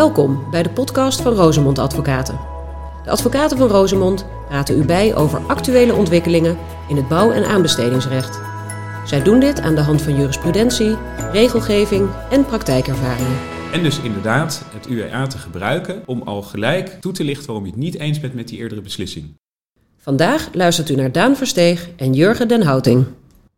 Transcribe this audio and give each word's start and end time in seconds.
Welkom 0.00 0.50
bij 0.50 0.62
de 0.62 0.70
podcast 0.70 1.20
van 1.20 1.32
Rosemond 1.32 1.78
Advocaten. 1.78 2.40
De 3.04 3.10
advocaten 3.10 3.58
van 3.58 3.68
Rosemond 3.68 4.26
praten 4.48 4.78
u 4.78 4.84
bij 4.84 5.14
over 5.14 5.38
actuele 5.46 5.94
ontwikkelingen 5.94 6.58
in 6.88 6.96
het 6.96 7.08
bouw- 7.08 7.30
en 7.30 7.44
aanbestedingsrecht. 7.44 8.40
Zij 9.04 9.22
doen 9.22 9.40
dit 9.40 9.60
aan 9.60 9.74
de 9.74 9.80
hand 9.80 10.02
van 10.02 10.16
jurisprudentie, 10.16 10.96
regelgeving 11.32 12.10
en 12.30 12.44
praktijkervaringen. 12.44 13.36
En 13.72 13.82
dus 13.82 14.00
inderdaad 14.00 14.64
het 14.74 14.88
UEA 14.88 15.26
te 15.26 15.38
gebruiken 15.38 16.02
om 16.06 16.22
al 16.22 16.42
gelijk 16.42 16.88
toe 17.00 17.12
te 17.12 17.24
lichten 17.24 17.46
waarom 17.46 17.64
je 17.64 17.70
het 17.70 17.80
niet 17.80 17.98
eens 17.98 18.20
bent 18.20 18.34
met 18.34 18.48
die 18.48 18.58
eerdere 18.58 18.80
beslissing. 18.80 19.34
Vandaag 19.96 20.48
luistert 20.52 20.88
u 20.88 20.94
naar 20.94 21.12
Daan 21.12 21.36
Versteeg 21.36 21.88
en 21.96 22.12
Jurgen 22.12 22.48
den 22.48 22.62
Houting. 22.62 23.06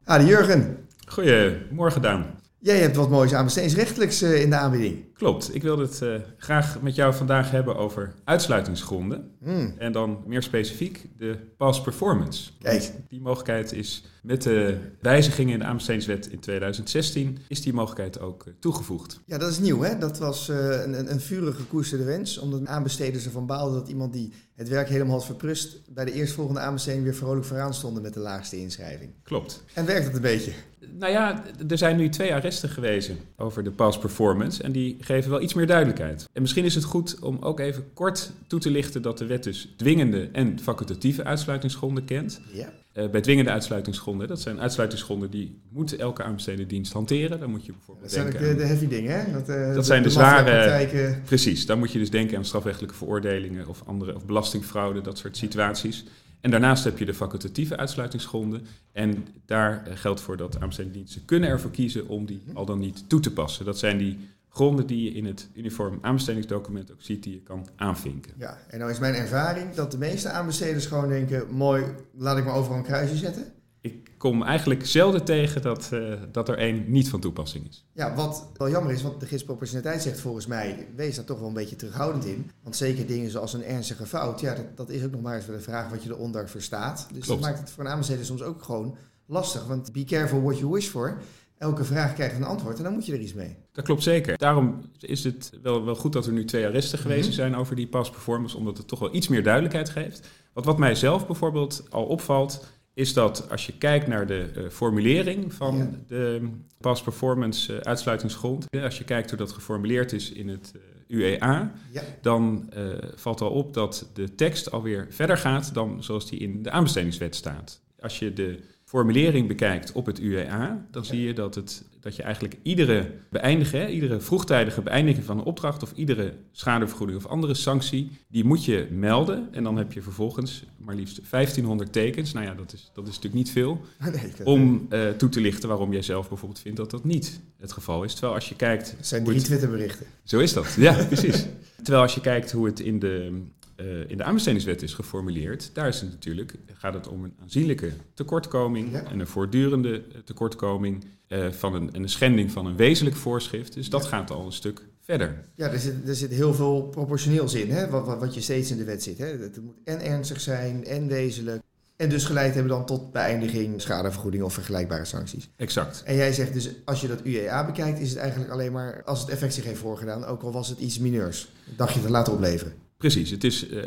Ah, 0.04 0.28
Jurgen, 0.28 0.76
Goedemorgen 1.06 2.02
Daan. 2.02 2.41
Jij 2.62 2.78
hebt 2.78 2.96
wat 2.96 3.10
moois 3.10 3.34
aanbestedingsrechtelijks 3.34 4.22
eh, 4.22 4.40
in 4.40 4.50
de 4.50 4.56
aanbieding. 4.56 5.14
Klopt, 5.14 5.54
ik 5.54 5.62
wilde 5.62 5.82
het 5.82 6.02
eh, 6.02 6.14
graag 6.36 6.80
met 6.80 6.94
jou 6.94 7.14
vandaag 7.14 7.50
hebben 7.50 7.76
over 7.76 8.14
uitsluitingsgronden. 8.24 9.30
Hmm, 9.42 9.74
En 9.78 9.92
dan 9.92 10.22
meer 10.26 10.42
specifiek 10.42 11.08
de 11.18 11.36
past 11.56 11.82
performance. 11.82 12.50
Kijk. 12.58 12.92
Die 13.08 13.20
mogelijkheid 13.20 13.72
is 13.72 14.04
met 14.22 14.42
de 14.42 14.78
wijzigingen 15.00 15.52
in 15.52 15.58
de 15.58 15.64
aanbestedingswet 15.64 16.26
in 16.26 16.38
2016 16.38 17.38
is 17.48 17.62
die 17.62 17.72
mogelijkheid 17.72 18.20
ook 18.20 18.46
eh, 18.46 18.52
toegevoegd. 18.60 19.20
Ja, 19.26 19.38
dat 19.38 19.50
is 19.50 19.58
nieuw 19.58 19.80
hè. 19.82 19.98
Dat 19.98 20.18
was 20.18 20.48
een, 20.48 21.10
een, 21.10 21.20
vurige 21.20 21.60
gekoesterde 21.60 22.04
wens. 22.04 22.38
Omdat 22.38 22.66
aanbesteders 22.66 23.24
ervan 23.24 23.46
baalden 23.46 23.78
dat 23.80 23.88
iemand 23.88 24.12
die 24.12 24.32
het 24.54 24.68
werk 24.68 24.88
helemaal 24.88 25.14
had 25.14 25.24
verprust... 25.24 25.80
bij 25.94 26.04
de 26.04 26.12
eerstvolgende 26.12 26.60
aanbesteding 26.60 27.04
weer 27.04 27.14
vrolijk 27.14 27.44
vooraan 27.44 27.74
stonden 27.74 28.02
met 28.02 28.14
de 28.14 28.20
laagste 28.20 28.56
inschrijving. 28.56 29.10
Klopt. 29.22 29.64
En 29.74 29.86
werkt 29.86 30.04
het 30.04 30.14
een 30.14 30.20
beetje? 30.20 30.52
Nou 30.98 31.12
ja, 31.12 31.44
er 31.68 31.78
zijn 31.78 31.96
nu 31.96 32.08
twee 32.08 32.34
arresten 32.34 32.68
gewezen 32.68 33.18
over 33.36 33.64
de 33.64 33.70
past 33.70 34.00
performance 34.00 34.62
en 34.62 34.72
die 34.72 34.96
geven 35.00 35.30
wel 35.30 35.42
iets 35.42 35.54
meer 35.54 35.66
duidelijkheid. 35.66 36.28
En 36.32 36.40
misschien 36.42 36.64
is 36.64 36.74
het 36.74 36.84
goed 36.84 37.18
om 37.20 37.38
ook 37.40 37.60
even 37.60 37.92
kort 37.94 38.32
toe 38.46 38.60
te 38.60 38.70
lichten 38.70 39.02
dat 39.02 39.18
de 39.18 39.26
wet 39.26 39.42
dus 39.42 39.74
dwingende 39.76 40.28
en 40.32 40.60
facultatieve 40.60 41.24
uitsluitingsgronden 41.24 42.04
kent. 42.04 42.40
Ja. 42.52 42.72
Eh, 42.92 43.08
bij 43.08 43.20
dwingende 43.20 43.50
uitsluitingsgronden, 43.50 44.28
dat 44.28 44.40
zijn 44.40 44.60
uitsluitingsgronden 44.60 45.30
die 45.30 45.60
moet 45.68 45.96
elke 45.96 46.22
aanbestedende 46.22 46.66
dienst 46.66 46.92
hanteren. 46.92 47.40
Dan 47.40 47.50
moet 47.50 47.66
je 47.66 47.72
bijvoorbeeld 47.72 48.10
Dat 48.10 48.14
zijn 48.18 48.26
ook 48.26 48.56
de, 48.58 48.64
heavy 48.64 48.88
dingen 48.88 49.20
hè. 49.20 49.32
Dat, 49.32 49.48
eh, 49.48 49.74
Dat 49.74 49.86
zijn 49.86 50.02
de 50.02 50.10
zware- 50.10 50.42
praktijken. 50.44 51.22
Precies, 51.24 51.66
dan 51.66 51.78
moet 51.78 51.92
je 51.92 51.98
dus 51.98 52.10
denken 52.10 52.36
aan 52.36 52.44
strafrechtelijke 52.44 52.94
veroordelingen 52.96 53.66
of 53.66 53.82
andere 53.86 54.14
of 54.14 54.26
belastingfraude, 54.26 55.00
dat 55.00 55.18
soort 55.18 55.36
situaties. 55.36 56.04
En 56.40 56.50
daarnaast 56.50 56.84
heb 56.84 56.98
je 56.98 57.04
de 57.04 57.14
facultatieve 57.14 57.76
uitsluitingsgronden. 57.76 58.66
En 58.92 59.26
daar 59.46 59.82
eh, 59.86 59.96
geldt 59.96 60.20
voor 60.20 60.36
dat 60.36 60.60
aanbestedende 60.60 60.98
diensten 60.98 61.24
kunnen 61.24 61.48
ervoor 61.48 61.70
kiezen 61.70 62.08
om 62.08 62.26
die 62.26 62.42
al 62.52 62.64
dan 62.66 62.78
niet 62.78 63.04
toe 63.08 63.20
te 63.20 63.32
passen. 63.32 63.64
Dat 63.64 63.78
zijn 63.78 63.98
die 63.98 64.18
gronden 64.52 64.86
die 64.86 65.04
je 65.04 65.10
in 65.10 65.24
het 65.24 65.48
uniform 65.54 65.98
aanbestedingsdocument 66.00 66.92
ook 66.92 67.02
ziet 67.02 67.22
die 67.22 67.32
je 67.32 67.42
kan 67.42 67.68
aanvinken. 67.76 68.32
Ja, 68.38 68.58
en 68.68 68.78
nou 68.78 68.90
is 68.90 68.98
mijn 68.98 69.14
ervaring 69.14 69.74
dat 69.74 69.90
de 69.90 69.98
meeste 69.98 70.28
aanbesteders 70.28 70.86
gewoon 70.86 71.08
denken... 71.08 71.46
mooi, 71.50 71.84
laat 72.16 72.38
ik 72.38 72.44
maar 72.44 72.54
overal 72.54 72.76
een 72.76 72.84
kruisje 72.84 73.16
zetten. 73.16 73.52
Ik 73.80 74.10
kom 74.18 74.42
eigenlijk 74.42 74.86
zelden 74.86 75.24
tegen 75.24 75.62
dat, 75.62 75.88
eh, 75.92 76.14
dat 76.32 76.48
er 76.48 76.58
één 76.58 76.84
niet 76.90 77.08
van 77.08 77.20
toepassing 77.20 77.68
is. 77.68 77.86
Ja, 77.92 78.14
wat 78.14 78.48
wel 78.56 78.70
jammer 78.70 78.92
is, 78.92 79.02
want 79.02 79.20
de 79.20 79.26
gids 79.26 79.44
proportionaliteit 79.44 80.02
zegt 80.02 80.20
volgens 80.20 80.46
mij, 80.46 80.88
wees 80.96 81.16
daar 81.16 81.24
toch 81.24 81.38
wel 81.38 81.48
een 81.48 81.54
beetje 81.54 81.76
terughoudend 81.76 82.24
in. 82.24 82.50
Want 82.62 82.76
zeker 82.76 83.06
dingen 83.06 83.30
zoals 83.30 83.52
een 83.52 83.64
ernstige 83.64 84.06
fout, 84.06 84.40
ja, 84.40 84.54
dat, 84.54 84.76
dat 84.76 84.90
is 84.90 85.04
ook 85.04 85.10
nog 85.10 85.22
maar 85.22 85.36
eens 85.36 85.46
de 85.46 85.60
vraag 85.60 85.90
wat 85.90 86.02
je 86.02 86.10
eronder 86.10 86.48
verstaat. 86.48 87.06
Dus 87.12 87.24
Klopt. 87.24 87.40
dat 87.40 87.50
maakt 87.50 87.60
het 87.60 87.70
voor 87.70 87.84
een 87.84 87.90
aanbesteder 87.90 88.24
soms 88.24 88.42
ook 88.42 88.62
gewoon 88.62 88.96
lastig. 89.26 89.66
Want 89.66 89.92
be 89.92 90.04
careful 90.04 90.42
what 90.42 90.58
you 90.58 90.72
wish 90.72 90.88
for. 90.88 91.18
Elke 91.62 91.84
vraag 91.84 92.14
krijgt 92.14 92.36
een 92.36 92.44
antwoord 92.44 92.76
en 92.78 92.84
dan 92.84 92.92
moet 92.92 93.06
je 93.06 93.12
er 93.12 93.20
iets 93.20 93.34
mee. 93.34 93.56
Dat 93.72 93.84
klopt 93.84 94.02
zeker. 94.02 94.38
Daarom 94.38 94.80
is 95.00 95.24
het 95.24 95.52
wel, 95.62 95.84
wel 95.84 95.94
goed 95.94 96.12
dat 96.12 96.26
er 96.26 96.32
nu 96.32 96.44
twee 96.44 96.66
arresten 96.66 96.98
geweest 96.98 97.26
Mhm. 97.26 97.34
zijn 97.36 97.56
over 97.56 97.76
die 97.76 97.86
past 97.86 98.10
performance, 98.12 98.56
omdat 98.56 98.76
het 98.78 98.88
toch 98.88 98.98
wel 98.98 99.14
iets 99.14 99.28
meer 99.28 99.42
duidelijkheid 99.42 99.88
geeft. 99.88 100.28
Want 100.52 100.66
wat 100.66 100.78
mij 100.78 100.94
zelf 100.94 101.26
bijvoorbeeld 101.26 101.86
al 101.90 102.04
opvalt, 102.04 102.66
is 102.94 103.12
dat 103.12 103.50
als 103.50 103.66
je 103.66 103.72
kijkt 103.78 104.06
naar 104.06 104.26
de 104.26 104.50
eh, 104.56 104.68
formulering 104.68 105.54
van 105.54 105.76
Ja. 105.76 105.90
de 106.06 106.48
past 106.80 107.04
performance 107.04 107.74
eh, 107.76 107.80
uitsluitingsgrond, 107.80 108.66
als 108.82 108.98
je 108.98 109.04
kijkt 109.04 109.28
hoe 109.30 109.38
dat 109.38 109.52
geformuleerd 109.52 110.12
is 110.12 110.32
in 110.32 110.48
het 110.48 110.72
eh, 111.08 111.16
UEA, 111.18 111.72
Ja, 111.92 112.02
dan 112.22 112.70
valt 113.14 113.40
al 113.40 113.50
op 113.50 113.74
dat 113.74 114.10
de 114.14 114.34
tekst 114.34 114.70
alweer 114.70 115.06
verder 115.10 115.36
gaat 115.38 115.74
dan 115.74 116.02
zoals 116.04 116.30
die 116.30 116.38
in 116.40 116.62
de 116.62 116.70
aanbestedingswet 116.70 117.34
staat. 117.36 117.80
Als 118.00 118.18
je 118.18 118.32
de 118.32 118.58
formulering 118.92 119.48
bekijkt 119.48 119.92
op 119.92 120.06
het 120.06 120.18
UEA, 120.18 120.86
dan 120.90 121.04
zie 121.04 121.22
je 121.22 121.32
dat, 121.32 121.54
het, 121.54 121.84
dat 122.00 122.16
je 122.16 122.22
eigenlijk 122.22 122.56
iedere 122.62 123.10
beëindigen, 123.30 123.90
iedere 123.90 124.20
vroegtijdige 124.20 124.82
beëindiging 124.82 125.24
van 125.24 125.38
een 125.38 125.44
opdracht 125.44 125.82
of 125.82 125.92
iedere 125.94 126.34
schadevergoeding 126.50 127.18
of 127.18 127.26
andere 127.26 127.54
sanctie, 127.54 128.10
die 128.28 128.44
moet 128.44 128.64
je 128.64 128.86
melden. 128.90 129.48
En 129.52 129.64
dan 129.64 129.76
heb 129.76 129.92
je 129.92 130.02
vervolgens 130.02 130.64
maar 130.76 130.94
liefst 130.94 131.20
1500 131.30 131.92
tekens. 131.92 132.32
Nou 132.32 132.46
ja, 132.46 132.54
dat 132.54 132.72
is, 132.72 132.90
dat 132.94 133.06
is 133.06 133.14
natuurlijk 133.14 133.44
niet 133.44 133.50
veel 133.50 133.80
nee, 134.12 134.46
om 134.46 134.86
eh, 134.88 135.08
toe 135.08 135.28
te 135.28 135.40
lichten 135.40 135.68
waarom 135.68 135.92
jij 135.92 136.02
zelf 136.02 136.28
bijvoorbeeld 136.28 136.60
vindt 136.60 136.76
dat 136.76 136.90
dat 136.90 137.04
niet 137.04 137.40
het 137.58 137.72
geval 137.72 138.04
is. 138.04 138.12
Terwijl 138.12 138.34
als 138.34 138.48
je 138.48 138.56
kijkt 138.56 138.94
het 138.96 139.06
zijn 139.06 139.24
drie 139.24 139.42
Twitterberichten. 139.42 140.06
zo 140.24 140.38
is 140.38 140.52
dat, 140.52 140.74
ja, 140.78 141.04
precies. 141.04 141.46
Terwijl 141.82 142.02
als 142.02 142.14
je 142.14 142.20
kijkt 142.20 142.52
hoe 142.52 142.66
het 142.66 142.80
in 142.80 142.98
de, 142.98 143.42
eh, 143.76 144.10
in 144.10 144.16
de 144.16 144.24
aanbestedingswet 144.24 144.82
is 144.82 144.94
geformuleerd, 144.94 145.70
daar 145.72 145.88
is 145.88 146.00
het 146.00 146.10
natuurlijk, 146.10 146.54
gaat 146.72 146.94
het 146.94 147.08
om 147.08 147.24
een 147.24 147.34
aanzienlijke 147.42 147.90
tekortkoming 148.14 148.92
Ja. 148.92 149.04
en 149.04 149.20
een 149.20 149.26
voortdurende 149.26 149.94
eh, 150.12 150.18
tekortkoming 150.24 151.04
eh, 151.26 151.50
van 151.50 151.74
een, 151.74 151.88
een 151.92 152.08
schending 152.08 152.50
van 152.50 152.66
een 152.66 152.76
wezenlijk 152.76 153.16
voorschrift. 153.16 153.74
Dus 153.74 153.90
dat 153.90 154.02
Ja. 154.02 154.08
gaat 154.08 154.30
al 154.30 154.46
een 154.46 154.52
stuk 154.52 154.82
verder. 155.00 155.44
Ja, 155.54 155.68
er 155.68 155.78
zit, 155.78 156.08
er 156.08 156.14
zit 156.14 156.30
heel 156.30 156.54
veel 156.54 156.82
proportioneels 156.82 157.54
in, 157.54 157.70
hè? 157.70 157.88
Wat, 157.88 158.06
wat, 158.06 158.18
wat 158.20 158.34
je 158.34 158.40
steeds 158.40 158.70
in 158.70 158.76
de 158.76 158.84
wet 158.84 159.02
zit. 159.02 159.18
Hè? 159.18 159.26
Het 159.26 159.60
moet 159.62 159.74
en 159.84 160.00
ernstig 160.04 160.40
zijn 160.40 160.84
en 160.84 161.06
wezenlijk. 161.06 161.62
En 161.96 162.08
dus 162.08 162.24
geleid 162.24 162.54
hebben 162.54 162.72
dan 162.72 162.86
tot 162.86 163.12
beëindiging, 163.12 163.80
schadevergoeding 163.80 164.42
of 164.42 164.54
vergelijkbare 164.54 165.04
sancties. 165.04 165.48
Exact. 165.56 166.02
En 166.06 166.16
jij 166.16 166.32
zegt 166.32 166.52
dus, 166.52 166.70
als 166.84 167.00
je 167.00 167.08
dat 167.08 167.20
UEA 167.24 167.66
bekijkt, 167.66 167.98
is 168.00 168.08
het 168.10 168.18
eigenlijk 168.18 168.50
alleen 168.50 168.72
maar 168.72 169.02
als 169.04 169.20
het 169.20 169.28
effect 169.28 169.54
zich 169.54 169.64
heeft 169.64 169.78
voorgedaan, 169.80 170.24
ook 170.24 170.42
al 170.42 170.52
was 170.52 170.68
het 170.68 170.78
iets 170.78 170.98
mineurs. 170.98 171.52
Dacht 171.76 171.94
je 171.94 172.00
te 172.02 172.10
laten 172.10 172.32
opleveren. 172.32 172.72
Precies, 173.02 173.30
het 173.30 173.44
is 173.44 173.68
eh, 173.68 173.82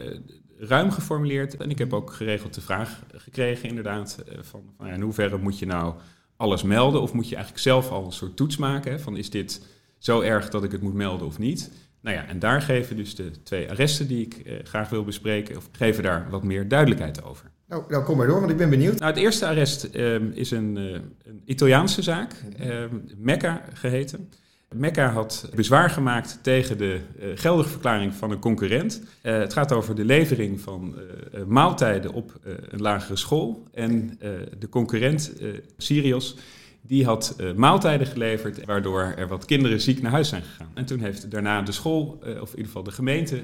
ruim 0.57 0.91
geformuleerd. 0.91 1.57
En 1.57 1.69
ik 1.69 1.77
heb 1.77 1.93
ook 1.93 2.13
geregeld 2.13 2.53
de 2.53 2.61
vraag 2.61 3.03
gekregen, 3.13 3.69
inderdaad, 3.69 4.23
eh, 4.27 4.37
van, 4.41 4.61
van 4.77 4.87
ja, 4.87 4.93
in 4.93 5.01
hoeverre 5.01 5.37
moet 5.37 5.59
je 5.59 5.65
nou 5.65 5.93
alles 6.37 6.63
melden? 6.63 7.01
Of 7.01 7.13
moet 7.13 7.29
je 7.29 7.35
eigenlijk 7.35 7.63
zelf 7.63 7.89
al 7.89 8.05
een 8.05 8.11
soort 8.11 8.35
toets 8.35 8.57
maken? 8.57 8.91
Hè, 8.91 8.99
van 8.99 9.17
is 9.17 9.29
dit 9.29 9.61
zo 9.97 10.21
erg 10.21 10.49
dat 10.49 10.63
ik 10.63 10.71
het 10.71 10.81
moet 10.81 10.93
melden 10.93 11.27
of 11.27 11.39
niet? 11.39 11.71
Nou 12.01 12.15
ja, 12.15 12.25
en 12.27 12.39
daar 12.39 12.61
geven 12.61 12.95
dus 12.95 13.15
de 13.15 13.31
twee 13.43 13.69
arresten 13.69 14.07
die 14.07 14.25
ik 14.25 14.33
eh, 14.33 14.53
graag 14.63 14.89
wil 14.89 15.03
bespreken, 15.03 15.57
of 15.57 15.69
geven 15.71 16.03
daar 16.03 16.27
wat 16.29 16.43
meer 16.43 16.67
duidelijkheid 16.67 17.23
over. 17.23 17.51
Nou, 17.67 17.83
nou 17.87 18.03
kom 18.03 18.17
maar 18.17 18.27
door, 18.27 18.39
want 18.39 18.51
ik 18.51 18.57
ben 18.57 18.69
benieuwd. 18.69 18.99
Nou, 18.99 19.11
het 19.11 19.21
eerste 19.21 19.47
arrest 19.47 19.83
ehm, 19.83 20.29
is 20.33 20.51
een, 20.51 20.75
een 21.23 21.41
Italiaanse 21.45 22.01
zaak, 22.01 22.33
ehm, 22.57 22.95
Mecca 23.17 23.63
geheten. 23.73 24.29
Mecca 24.77 25.09
had 25.09 25.49
bezwaar 25.55 25.89
gemaakt 25.89 26.39
tegen 26.41 26.77
de 26.77 26.99
eh, 27.19 27.27
geldige 27.35 27.69
verklaring 27.69 28.13
van 28.13 28.31
een 28.31 28.39
concurrent. 28.39 29.01
Eh, 29.21 29.37
het 29.37 29.53
gaat 29.53 29.71
over 29.71 29.95
de 29.95 30.05
levering 30.05 30.61
van 30.61 30.95
eh, 31.33 31.43
maaltijden 31.43 32.13
op 32.13 32.39
een 32.69 32.81
lagere 32.81 33.15
school. 33.15 33.63
En 33.73 34.19
de 34.59 34.69
concurrent, 34.69 35.33
Sirius, 35.77 36.35
die 36.81 37.05
had 37.05 37.35
maaltijden 37.55 38.07
geleverd, 38.07 38.65
waardoor 38.65 39.13
er 39.17 39.27
wat 39.27 39.45
kinderen 39.45 39.81
ziek 39.81 40.01
naar 40.01 40.11
huis 40.11 40.29
zijn 40.29 40.41
gegaan. 40.41 40.71
En 40.73 40.85
toen 40.85 40.99
heeft 40.99 41.31
daarna 41.31 41.61
de 41.61 41.71
school, 41.71 42.19
of 42.21 42.49
in 42.49 42.57
ieder 42.57 42.65
geval 42.65 42.83
de 42.83 42.91
gemeente, 42.91 43.41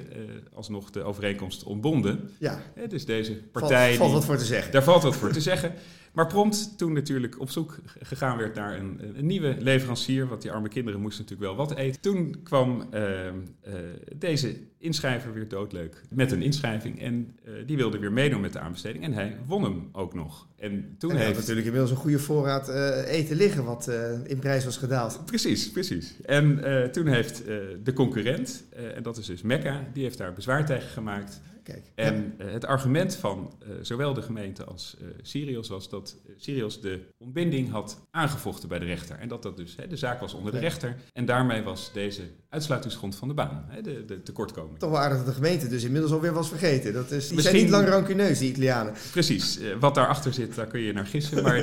alsnog 0.53 0.90
de 0.90 1.03
overeenkomst 1.03 1.63
ontbonden. 1.63 2.30
Ja, 2.38 2.62
dus 2.90 3.06
deze 3.06 3.31
valt, 3.31 3.52
partij... 3.52 3.96
valt 3.96 4.09
die- 4.09 4.18
wat 4.18 4.25
voor 4.25 4.38
te 4.38 4.46
zeggen. 4.46 4.72
daar 4.72 4.84
valt 4.84 5.03
wat 5.03 5.16
voor 5.16 5.31
te 5.31 5.42
zeggen. 5.42 5.74
Maar 6.12 6.28
prompt 6.28 6.78
toen 6.78 6.94
natuurlijk 6.94 7.40
op 7.40 7.50
zoek 7.50 7.80
gegaan 8.00 8.38
werd 8.38 8.56
naar 8.56 8.78
een, 8.78 9.00
een 9.18 9.26
nieuwe 9.26 9.56
leverancier, 9.60 10.28
want 10.28 10.42
die 10.42 10.52
arme 10.52 10.70
kinderen 10.70 11.02
moesten 11.02 11.22
natuurlijk 11.24 11.56
wel 11.56 11.68
wat 11.68 11.78
eten. 11.78 12.02
Toen 12.02 12.36
kwam 12.44 12.88
ehm, 12.92 13.36
eh, 13.62 13.74
deze 14.16 14.56
inschrijver 14.78 15.34
weer 15.34 15.48
doodleuk 15.48 16.02
met 16.10 16.31
een 16.31 16.42
inschrijving 16.42 17.02
en 17.02 17.36
eh, 17.44 17.54
die 17.66 17.78
wilde 17.78 18.00
weer 18.00 18.12
meedoen 18.12 18.42
met 18.42 18.54
de 18.54 18.60
aanbesteding 18.60 19.04
en 19.04 19.13
hij 19.13 19.38
won 19.48 19.63
hem 19.63 19.90
ook 19.92 20.13
nog. 20.13 20.48
En 20.58 20.96
toen 20.98 21.12
En 21.12 21.18
heeft... 21.18 21.40
natuurlijk 21.40 21.66
inmiddels 21.66 21.92
een 21.92 21.98
goede 21.98 22.19
voorraad 22.19 22.69
eh, 22.69 23.12
eten 23.12 23.36
liggen, 23.36 23.64
wat 23.64 23.92
in 24.24 24.40
prijs 24.40 24.66
was 24.66 24.78
gedaald. 24.78 25.25
Precies, 25.25 25.72
precies. 25.72 26.16
En 26.25 26.60
toen 26.92 27.07
heeft 27.07 27.44
de 27.84 27.94
concurrent, 27.94 28.64
en 28.96 29.04
dat 29.04 29.18
is 29.18 29.25
dus 29.25 29.42
Mecca, 29.42 29.88
die 29.94 30.04
heeft 30.04 30.18
daar 30.18 30.34
bezwaar 30.34 30.66
tegen 30.66 30.90
gemaakt. 30.90 31.42
Kijk, 31.63 31.92
En 31.96 32.36
eh, 32.38 32.52
het 32.52 32.66
argument 32.66 33.16
van 33.16 33.54
eh, 33.60 33.69
zowel 33.81 34.13
de 34.13 34.22
gemeente 34.22 34.63
als 34.63 34.98
eh 35.00 35.08
Sirius 35.22 35.68
was 35.68 35.90
dat 35.90 36.18
Sirius 36.38 36.81
de 36.81 37.08
ontbinding 37.18 37.69
had 37.69 38.02
aangevochten 38.10 38.69
bij 38.69 38.80
de 38.80 38.86
rechter. 38.86 39.18
En 39.19 39.28
dat 39.28 39.44
dat 39.44 39.58
dus, 39.58 39.75
hè, 39.75 39.88
de 39.88 39.98
zaak 39.98 40.19
was 40.19 40.34
onder 40.34 40.52
de 40.52 40.60
rechter. 40.60 40.96
En 41.13 41.25
daarmee 41.25 41.62
was 41.62 41.94
deze 41.94 42.22
uitsluitingsgrond 42.51 43.15
van 43.15 43.27
de 43.27 43.33
baan, 43.33 43.65
hè, 43.68 43.81
de, 43.81 44.06
de 44.06 44.24
tekortkoming. 44.24 44.80
Toch 44.80 44.89
wel 44.89 45.00
aardig 45.00 45.18
dat 45.18 45.25
de 45.27 45.33
gemeente 45.33 45.68
dus 45.68 45.83
inmiddels 45.83 46.12
alweer 46.13 46.33
was 46.33 46.48
vergeten. 46.48 46.94
Dat 46.94 47.12
is, 47.12 47.27
die 47.27 47.36
Misschien- 47.36 47.42
zijn 47.42 47.56
niet 47.56 47.69
lang 47.69 47.88
rancuneus, 47.88 48.39
die 48.39 48.50
Italianen. 48.50 48.94
Precies, 49.12 49.59
eh, 49.59 49.68
wat 49.80 49.95
daarachter 49.95 50.33
zit, 50.33 50.56
daar 50.56 50.68
kun 50.68 50.80
je 50.81 50.94
naar 50.94 51.06
gissen. 51.06 51.44
Maar 51.44 51.56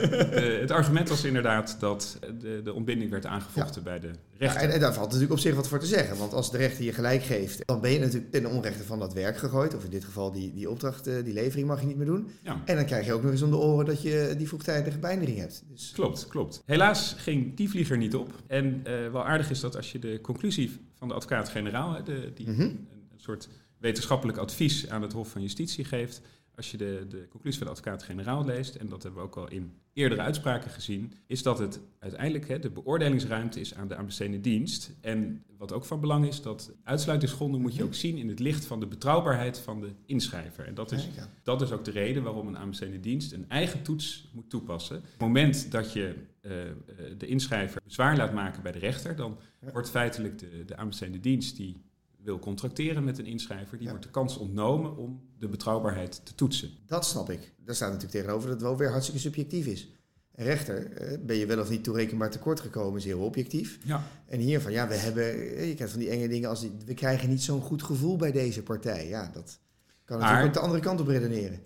het 0.61 0.71
argument 0.81 1.09
was 1.09 1.25
inderdaad 1.25 1.77
dat 1.81 2.19
de, 2.41 2.61
de 2.65 2.73
ontbinding 2.73 3.11
werd 3.11 3.27
aangevochten 3.27 3.83
bij 3.83 3.99
de 4.01 4.07
Ja, 4.07 4.13
rechter. 4.39 4.63
en, 4.63 4.71
en 4.71 4.81
daar 4.81 4.93
valt 4.95 5.05
natuurlijk 5.07 5.33
op 5.33 5.39
zich 5.39 5.55
wat 5.55 5.69
voor 5.69 5.79
te 5.79 5.87
zeggen. 5.87 6.17
Want 6.19 6.33
als 6.33 6.51
de 6.51 6.57
rechter 6.57 6.85
je 6.85 6.93
gelijk 6.93 7.23
geeft, 7.23 7.61
dan 7.67 7.81
ben 7.81 7.91
je 7.91 7.99
natuurlijk 7.99 8.31
ten 8.33 8.47
onrechte 8.47 8.85
van 8.85 8.99
dat 8.99 9.13
werk 9.15 9.37
gegooid. 9.39 9.75
Of 9.75 9.85
in 9.85 9.91
dit 9.91 10.05
geval 10.05 10.33
die, 10.33 10.53
die 10.55 10.71
opdracht, 10.71 11.07
eh, 11.07 11.15
die 11.25 11.33
levering 11.35 11.67
mag 11.69 11.81
je 11.81 11.87
niet 11.87 11.97
meer 11.97 12.07
doen. 12.07 12.31
Ja. 12.43 12.63
En 12.65 12.77
dan 12.77 12.85
krijg 12.85 13.07
je 13.07 13.13
ook 13.13 13.23
nog 13.23 13.31
eens 13.33 13.43
om 13.43 13.51
de 13.51 13.57
oren 13.57 13.87
dat 13.87 14.03
je 14.03 14.35
die 14.39 14.49
vroegtijdige 14.49 14.99
beëindiging 14.99 15.39
hebt. 15.39 15.63
Dus 15.73 15.91
Klopt, 15.95 16.27
klopt. 16.27 16.63
Helaas 16.67 17.15
ging 17.19 17.57
die 17.57 17.71
vlieger 17.71 17.97
niet 17.97 18.15
op. 18.15 18.33
En 18.47 18.81
eh, 18.85 18.93
wel 19.13 19.25
aardig 19.27 19.51
is 19.51 19.61
dat 19.61 19.77
als 19.77 19.93
je 19.93 19.99
de 19.99 20.19
conclusie 20.23 20.78
van 20.99 21.09
de 21.09 21.15
advocaat-generaal, 21.15 22.05
die 22.35 22.49
Mhm. 22.49 22.61
een, 22.61 22.89
een 23.13 23.21
soort 23.21 23.49
wetenschappelijk 23.79 24.39
advies 24.39 24.89
aan 24.89 25.03
het 25.03 25.13
Hof 25.13 25.29
van 25.31 25.43
Justitie 25.43 25.85
geeft, 25.85 26.21
als 26.59 26.71
je 26.71 26.77
de, 26.77 27.07
de 27.09 27.27
conclusie 27.29 27.59
van 27.59 27.67
de 27.67 27.73
advocaat-generaal 27.73 28.45
leest, 28.45 28.75
en 28.75 28.89
dat 28.89 29.03
hebben 29.03 29.21
we 29.21 29.27
ook 29.27 29.37
al 29.37 29.49
in 29.49 29.73
eerdere 29.93 30.21
uitspraken 30.21 30.71
gezien, 30.71 31.13
is 31.27 31.43
dat 31.43 31.59
het 31.59 31.81
uiteindelijk 31.99 32.49
hè, 32.49 32.59
de 32.59 32.71
beoordelingsruimte 32.71 33.61
is 33.61 33.75
aan 33.75 33.89
de 33.89 33.97
aanbestedende 33.97 34.41
dienst. 34.41 34.93
En 35.01 35.45
wat 35.59 35.73
ook 35.73 35.85
van 35.85 36.01
belang 36.01 36.27
is, 36.27 36.43
dat 36.43 36.73
uitsluitingsgronden 36.85 37.61
moet 37.61 37.75
je 37.75 37.85
ook 37.85 37.95
zien 37.95 38.17
in 38.17 38.29
het 38.29 38.39
licht 38.39 38.65
van 38.65 38.81
de 38.81 38.87
betrouwbaarheid 38.87 39.59
van 39.59 39.81
de 39.81 39.91
inschrijver. 40.07 40.67
En 40.67 40.75
dat 40.75 40.93
is 40.93 41.09
dat 41.43 41.63
is 41.63 41.73
ook 41.73 41.85
de 41.85 41.91
reden 41.91 42.23
waarom 42.23 42.49
een 42.49 42.59
aanbestedende 42.59 43.01
dienst 43.01 43.33
een 43.33 43.49
eigen 43.49 43.83
toets 43.83 44.31
moet 44.33 44.51
toepassen. 44.51 44.97
Op 44.97 45.03
het 45.03 45.21
moment 45.21 45.71
dat 45.71 45.93
je 45.93 46.15
eh, 46.41 46.69
eh, 46.69 46.75
de 47.19 47.27
inschrijver 47.27 47.81
bezwaar 47.85 48.17
laat 48.17 48.33
maken 48.33 48.63
bij 48.63 48.73
de 48.73 48.79
rechter, 48.79 49.17
dan 49.17 49.39
wordt 49.73 49.91
feitelijk 49.91 50.39
de, 50.39 50.65
de 50.67 50.77
aanbestedende 50.77 51.21
dienst 51.21 51.57
die 51.57 51.77
wil 52.29 52.39
contracteren 52.39 53.05
met 53.05 53.19
een 53.19 53.27
inschrijver, 53.27 53.77
die 53.77 53.85
Ja. 53.87 53.91
wordt 53.91 54.05
de 54.05 54.11
kans 54.11 54.37
ontnomen 54.37 54.97
om 54.97 55.21
de 55.39 55.49
betrouwbaarheid 55.49 56.21
te 56.25 56.35
toetsen. 56.35 56.71
Dat 56.87 57.07
snap 57.07 57.31
ik. 57.31 57.53
Daar 57.65 57.75
staat 57.75 57.93
natuurlijk 57.93 58.19
tegenover 58.21 58.49
dat 58.49 58.59
het 58.59 58.67
wel 58.69 58.77
weer 58.77 58.91
hartstikke 58.91 59.21
subjectief 59.21 59.67
is. 59.67 59.89
Een 60.35 60.45
rechter, 60.45 60.93
eh, 60.93 61.19
ben 61.27 61.37
je 61.37 61.47
wel 61.47 61.61
of 61.61 61.71
niet 61.71 61.85
toerekenbaar 61.85 62.31
tekort 62.31 62.61
gekomen, 62.61 62.99
is 62.99 63.05
heel 63.05 63.21
objectief. 63.21 63.79
Ja. 63.85 64.03
En 64.27 64.39
hier 64.39 64.61
van, 64.61 64.73
ja, 64.73 64.89
we 64.89 64.95
hebben, 64.95 65.25
eh, 65.25 65.69
je 65.69 65.75
kent 65.75 65.91
van 65.91 65.99
die 65.99 66.09
enge 66.09 66.29
dingen 66.29 66.49
als, 66.49 66.61
die, 66.61 66.73
we 66.87 66.95
krijgen 66.95 67.29
niet 67.29 67.43
zo'n 67.43 67.61
goed 67.61 67.83
gevoel 67.83 68.17
bij 68.17 68.33
deze 68.33 68.63
partij. 68.63 69.09
Ja, 69.09 69.31
dat 69.33 69.59
kan 70.05 70.19
natuurlijk 70.19 70.47
ook 70.47 70.53
de 70.53 70.61
andere 70.61 70.81
kant 70.81 71.01
op 71.01 71.07
redeneren. 71.07 71.61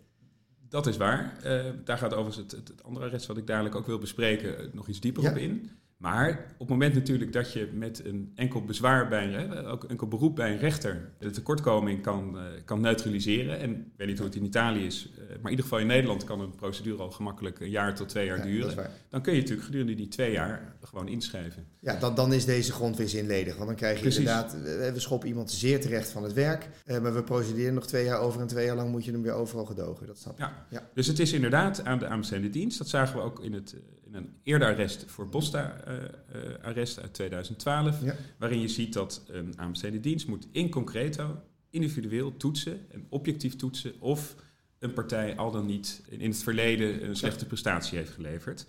Dat 0.69 0.87
is 0.87 0.97
waar. 0.97 1.39
Eh, 1.43 1.65
daar 1.85 1.99
gaat 1.99 2.15
overigens 2.15 2.53
het, 2.53 2.69
het, 2.69 2.83
andere 2.83 3.07
arrest 3.07 3.27
wat 3.27 3.37
ik 3.37 3.47
dadelijk 3.47 3.75
ook 3.75 3.87
wil 3.87 3.99
bespreken 3.99 4.71
nog 4.73 4.89
iets 4.89 5.01
dieper 5.01 5.23
Ja. 5.23 5.31
op 5.31 5.37
in. 5.37 5.71
Maar 6.03 6.31
op 6.53 6.59
het 6.59 6.69
moment 6.69 6.95
natuurlijk 6.95 7.33
dat 7.33 7.53
je 7.53 7.69
met 7.75 8.05
een 8.05 8.33
enkel 8.35 8.65
bezwaar 8.65 9.09
bij 9.09 9.35
een, 9.35 9.67
ook 9.67 9.85
enkel 9.85 10.07
beroep 10.09 10.37
bij 10.37 10.53
een 10.53 10.59
rechter 10.59 11.11
de 11.19 11.31
tekortkoming 11.31 12.03
kan, 12.03 12.39
eh, 12.39 12.45
kan 12.65 12.81
neutraliseren. 12.81 13.59
En 13.59 13.71
ik 13.71 13.87
weet 13.97 14.07
niet 14.09 14.19
hoe 14.19 14.27
het 14.27 14.37
in 14.37 14.45
Italië 14.45 14.87
is, 14.87 15.11
eh, 15.15 15.19
maar 15.29 15.37
in 15.45 15.51
ieder 15.51 15.65
geval 15.65 15.79
in 15.79 15.87
Nederland 15.87 16.25
kan 16.25 16.41
een 16.41 16.55
procedure 16.55 17.03
al 17.03 17.11
gemakkelijk 17.11 17.61
een 17.61 17.71
jaar 17.71 17.95
tot 17.95 18.09
twee 18.09 18.27
jaar 18.27 18.37
Ja, 18.39 18.45
duren. 18.45 18.91
Dan 19.09 19.23
kun 19.23 19.33
je 19.33 19.39
natuurlijk 19.41 19.67
gedurende 19.67 19.95
die 19.95 20.09
twee 20.09 20.33
jaar 20.33 20.77
gewoon 20.83 21.09
inschrijven. 21.09 21.67
Ja, 21.79 21.97
dan, 21.97 22.15
dan 22.15 22.33
is 22.33 22.45
deze 22.45 22.73
grond 22.73 22.97
weer 22.97 23.09
zinledig. 23.09 23.55
Want 23.55 23.67
dan 23.67 23.77
krijg 23.77 23.95
je 23.95 24.01
Precies. 24.03 24.19
inderdaad, 24.19 24.53
we 24.95 25.01
schoppen 25.01 25.29
iemand 25.29 25.51
zeer 25.51 25.81
terecht 25.81 26.09
van 26.11 26.23
het 26.23 26.33
werk. 26.33 26.69
eh, 26.85 27.01
maar 27.01 27.15
we 27.15 27.23
procederen 27.23 27.75
nog 27.75 27.87
twee 27.87 28.05
jaar 28.05 28.21
over 28.21 28.41
en 28.41 28.47
twee 28.47 28.67
jaar 28.67 28.77
lang 28.77 28.91
moet 28.91 29.05
je 29.05 29.13
hem 29.13 29.23
weer 29.23 29.33
overal 29.33 29.65
gedogen. 29.65 30.07
Dat 30.07 30.19
snap 30.19 30.33
ik. 30.33 30.39
Ja. 30.39 30.67
Ja. 30.71 30.89
Dus 30.95 31.07
het 31.07 31.19
is 31.19 31.33
inderdaad 31.33 31.85
aan 31.85 31.99
de 31.99 32.07
aanbestedende 32.07 32.51
dienst. 32.51 32.79
Dat 32.79 32.89
zagen 32.89 33.17
we 33.17 33.23
ook 33.23 33.43
in, 33.45 33.53
het, 33.53 33.77
een 34.15 34.35
eerder 34.43 34.69
arrest 34.69 35.05
voor 35.07 35.29
Bosta-arrest 35.29 37.01
uit 37.01 37.15
2012. 37.15 38.05
Ja. 38.05 38.17
Waarin 38.39 38.61
je 38.61 38.69
ziet 38.69 38.93
dat 38.93 39.23
een 39.27 39.59
aanbestedende 39.59 40.09
dienst 40.09 40.27
moet 40.27 40.47
in 40.53 40.71
concreto, 40.71 41.43
individueel 41.71 42.37
toetsen 42.37 42.87
en 42.91 43.07
objectief 43.09 43.57
toetsen 43.57 44.01
of 44.01 44.37
een 44.79 44.93
partij 44.93 45.37
al 45.37 45.51
dan 45.51 45.67
niet 45.67 46.03
in 46.09 46.31
het 46.31 46.43
verleden 46.43 47.09
een 47.09 47.17
slechte 47.17 47.47
prestatie 47.47 47.99
heeft 47.99 48.11
geleverd. 48.11 48.67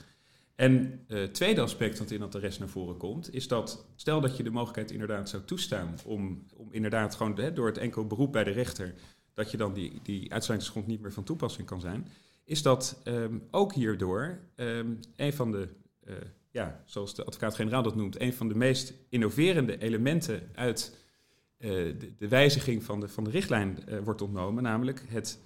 En 0.56 1.04
eh, 1.08 1.20
het 1.20 1.34
tweede 1.34 1.62
aspect 1.62 1.98
dat 1.98 2.12
in 2.12 2.20
dat 2.20 2.36
arrest 2.36 2.60
naar 2.60 2.70
voren 2.70 2.98
komt, 2.98 3.34
is 3.34 3.48
dat 3.48 3.86
stel 3.96 4.22
dat 4.22 4.38
je 4.38 4.44
de 4.44 4.50
mogelijkheid 4.50 4.92
inderdaad 4.92 5.30
zou 5.30 5.44
toestaan 5.44 5.96
om, 6.06 6.46
om 6.56 6.68
inderdaad 6.72 7.16
gewoon 7.16 7.40
hè, 7.40 7.54
door 7.54 7.68
het 7.68 7.78
enkel 7.78 8.08
beroep 8.08 8.32
bij 8.32 8.44
de 8.44 8.52
rechter, 8.52 8.94
dat 9.34 9.52
je 9.52 9.58
dan 9.58 9.74
die, 9.74 10.00
die 10.04 10.32
uitsluitingsgrond 10.34 10.88
niet 10.88 11.02
meer 11.02 11.14
van 11.14 11.24
toepassing 11.24 11.68
kan 11.68 11.82
zijn, 11.82 12.08
is 12.44 12.62
dat 12.62 13.02
ehm, 13.04 13.38
ook 13.52 13.74
hierdoor 13.74 14.40
ehm, 14.56 14.94
een 15.16 15.34
van 15.34 15.52
de, 15.52 15.68
eh, 16.04 16.16
ja, 16.52 16.84
zoals 16.86 17.16
de 17.16 17.24
advocaat-generaal 17.24 17.84
dat 17.84 17.96
noemt, 17.96 18.22
een 18.22 18.34
van 18.34 18.48
de 18.48 18.56
meest 18.56 18.94
innoverende 19.10 19.82
elementen 19.82 20.50
uit 20.54 20.98
eh, 21.58 21.70
de, 21.70 22.14
de 22.18 22.28
wijziging 22.28 22.84
van 22.84 23.00
de, 23.00 23.08
van 23.08 23.24
de 23.24 23.30
richtlijn 23.30 23.86
eh, 23.86 24.00
wordt 24.00 24.22
ontnomen, 24.22 24.64
namelijk 24.64 25.04
het 25.08 25.40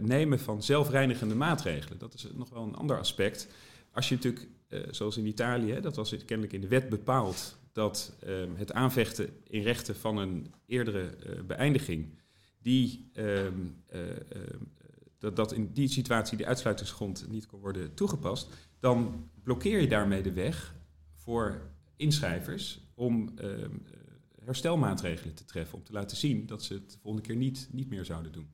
nemen 0.00 0.40
van 0.40 0.62
zelfreinigende 0.62 1.34
maatregelen. 1.34 1.98
Dat 1.98 2.14
is 2.14 2.26
nog 2.34 2.50
wel 2.50 2.62
een 2.62 2.74
ander 2.74 2.98
aspect. 2.98 3.48
Als 3.92 4.08
je 4.08 4.14
natuurlijk, 4.14 4.46
zoals 4.90 5.16
in 5.16 5.26
Italië, 5.26 5.80
dat 5.80 5.96
was 5.96 6.24
kennelijk 6.24 6.52
in 6.52 6.60
de 6.60 6.68
wet 6.68 6.88
bepaald, 6.88 7.58
dat 7.72 8.16
ehm, 8.20 8.54
het 8.54 8.72
aanvechten 8.72 9.28
in 9.48 9.62
rechten 9.62 9.96
van 9.96 10.16
een 10.16 10.54
eerdere 10.66 11.16
beëindiging, 11.46 12.18
die, 12.58 13.10
dat, 15.18 15.36
dat 15.36 15.52
in 15.52 15.70
die 15.72 15.88
situatie 15.88 16.36
die 16.36 16.46
uitsluitingsgrond 16.46 17.26
niet 17.30 17.46
kon 17.46 17.60
worden 17.60 17.94
toegepast, 17.94 18.48
dan 18.80 19.28
blokkeer 19.42 19.80
je 19.80 19.88
daarmee 19.88 20.22
de 20.22 20.32
weg 20.32 20.74
voor 21.14 21.60
inschrijvers 21.96 22.80
om 22.94 23.32
ehm, 23.36 23.50
eh, 23.50 23.68
herstelmaatregelen 24.44 25.34
te 25.34 25.44
treffen, 25.44 25.78
om 25.78 25.84
te 25.84 25.92
laten 25.92 26.16
zien 26.16 26.46
dat 26.46 26.62
ze 26.62 26.74
het 26.74 26.90
de 26.90 26.98
volgende 27.02 27.26
keer 27.26 27.36
niet, 27.36 27.68
niet 27.72 27.88
meer 27.88 28.04
zouden 28.04 28.32
doen. 28.32 28.48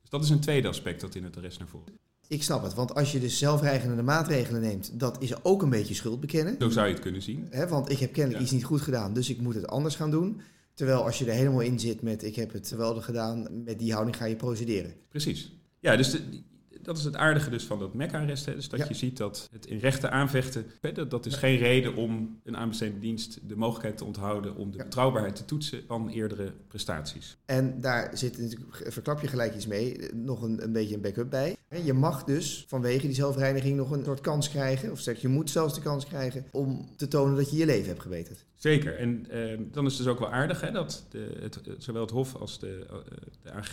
Dus 0.00 0.10
dat 0.10 0.22
is 0.24 0.30
een 0.30 0.40
tweede 0.40 0.68
aspect 0.68 1.00
dat 1.00 1.14
in 1.14 1.24
het 1.24 1.36
arrest 1.36 1.58
naar 1.58 1.68
voren 1.68 1.86
komt. 1.86 1.98
Ik 2.28 2.42
snap 2.42 2.62
het, 2.62 2.74
want 2.74 2.94
als 2.94 3.12
je 3.12 3.20
dus 3.20 3.38
zelfreigende 3.38 4.02
maatregelen 4.02 4.60
neemt, 4.60 5.00
dat 5.00 5.22
is 5.22 5.44
ook 5.44 5.62
een 5.62 5.70
beetje 5.70 5.94
schuld 5.94 6.20
bekennen. 6.20 6.56
Zo 6.58 6.68
zou 6.68 6.86
je 6.86 6.92
het 6.92 7.02
kunnen 7.02 7.22
zien. 7.22 7.48
Want 7.68 7.90
ik 7.90 7.98
heb 7.98 8.12
kennelijk 8.12 8.38
Ja. 8.38 8.44
iets 8.44 8.54
niet 8.54 8.64
goed 8.64 8.80
gedaan, 8.80 9.12
dus 9.12 9.30
ik 9.30 9.40
moet 9.40 9.54
het 9.54 9.66
anders 9.66 9.96
gaan 9.96 10.10
doen. 10.10 10.40
Terwijl 10.74 11.04
als 11.04 11.18
je 11.18 11.24
er 11.24 11.32
helemaal 11.32 11.60
in 11.60 11.80
zit 11.80 12.02
met 12.02 12.22
ik 12.24 12.34
heb 12.36 12.52
het 12.52 12.68
geweldig 12.68 13.04
gedaan, 13.04 13.62
met 13.64 13.78
die 13.78 13.92
houding 13.92 14.16
ga 14.16 14.24
je 14.24 14.36
procederen. 14.36 14.94
Precies. 15.08 15.52
Ja, 15.80 15.96
dus 15.96 16.10
de- 16.10 16.42
dat 16.82 16.98
is 16.98 17.04
het 17.04 17.16
aardige 17.16 17.50
dus 17.50 17.64
van 17.64 17.78
dat 17.78 17.94
MEC-arrest. 17.94 18.44
Dus 18.44 18.68
dat 18.68 18.78
Ja. 18.80 18.84
je 18.88 18.94
ziet 18.94 19.16
dat 19.16 19.48
het 19.52 19.66
in 19.66 19.78
rechten 19.78 20.10
aanvechten, 20.10 20.66
dat, 20.94 21.10
dat 21.10 21.26
is 21.26 21.34
geen 21.34 21.56
reden 21.56 21.94
om 21.94 22.40
een 22.44 22.56
aanbestedende 22.56 23.00
dienst 23.00 23.38
de 23.48 23.56
mogelijkheid 23.56 23.96
te 23.96 24.04
onthouden 24.04 24.56
om 24.56 24.70
de 24.70 24.76
Ja. 24.76 24.82
betrouwbaarheid 24.84 25.36
te 25.36 25.44
toetsen 25.44 25.82
van 25.86 26.08
eerdere 26.08 26.52
prestaties. 26.68 27.36
En 27.44 27.80
daar 27.80 28.10
zit 28.18 28.38
natuurlijk, 28.38 28.92
verklap 28.92 29.20
je 29.20 29.26
gelijk 29.26 29.54
iets 29.54 29.66
mee, 29.66 29.98
nog 30.14 30.42
een, 30.42 30.62
een 30.62 30.72
beetje 30.72 30.94
een 30.94 31.00
backup 31.00 31.30
bij. 31.30 31.56
Je 31.84 31.92
mag 31.92 32.24
dus 32.24 32.64
vanwege 32.68 33.06
die 33.06 33.14
zelfreiniging 33.14 33.76
nog 33.76 33.90
een 33.90 34.04
soort 34.04 34.20
kans 34.20 34.48
krijgen, 34.50 34.90
of 34.92 35.00
zeg 35.00 35.20
je 35.20 35.28
moet 35.28 35.50
zelfs 35.50 35.74
de 35.74 35.80
kans 35.80 36.04
krijgen 36.06 36.44
om 36.50 36.88
te 36.96 37.08
tonen 37.08 37.36
dat 37.36 37.50
je 37.50 37.56
je 37.56 37.66
leven 37.66 37.88
hebt 37.88 38.02
gebeterd. 38.02 38.44
Zeker. 38.54 38.96
En 38.98 39.26
eh, 39.30 39.58
dan 39.72 39.86
is 39.86 39.92
het 39.94 40.02
dus 40.02 40.12
ook 40.12 40.18
wel 40.18 40.32
aardig 40.32 40.60
hè, 40.60 40.70
dat 40.70 41.06
de, 41.10 41.36
het, 41.40 41.58
zowel 41.78 42.02
het 42.02 42.10
Hof 42.10 42.34
als 42.34 42.58
de, 42.58 42.86
eh, 42.90 42.96
de 43.42 43.52
AG 43.52 43.72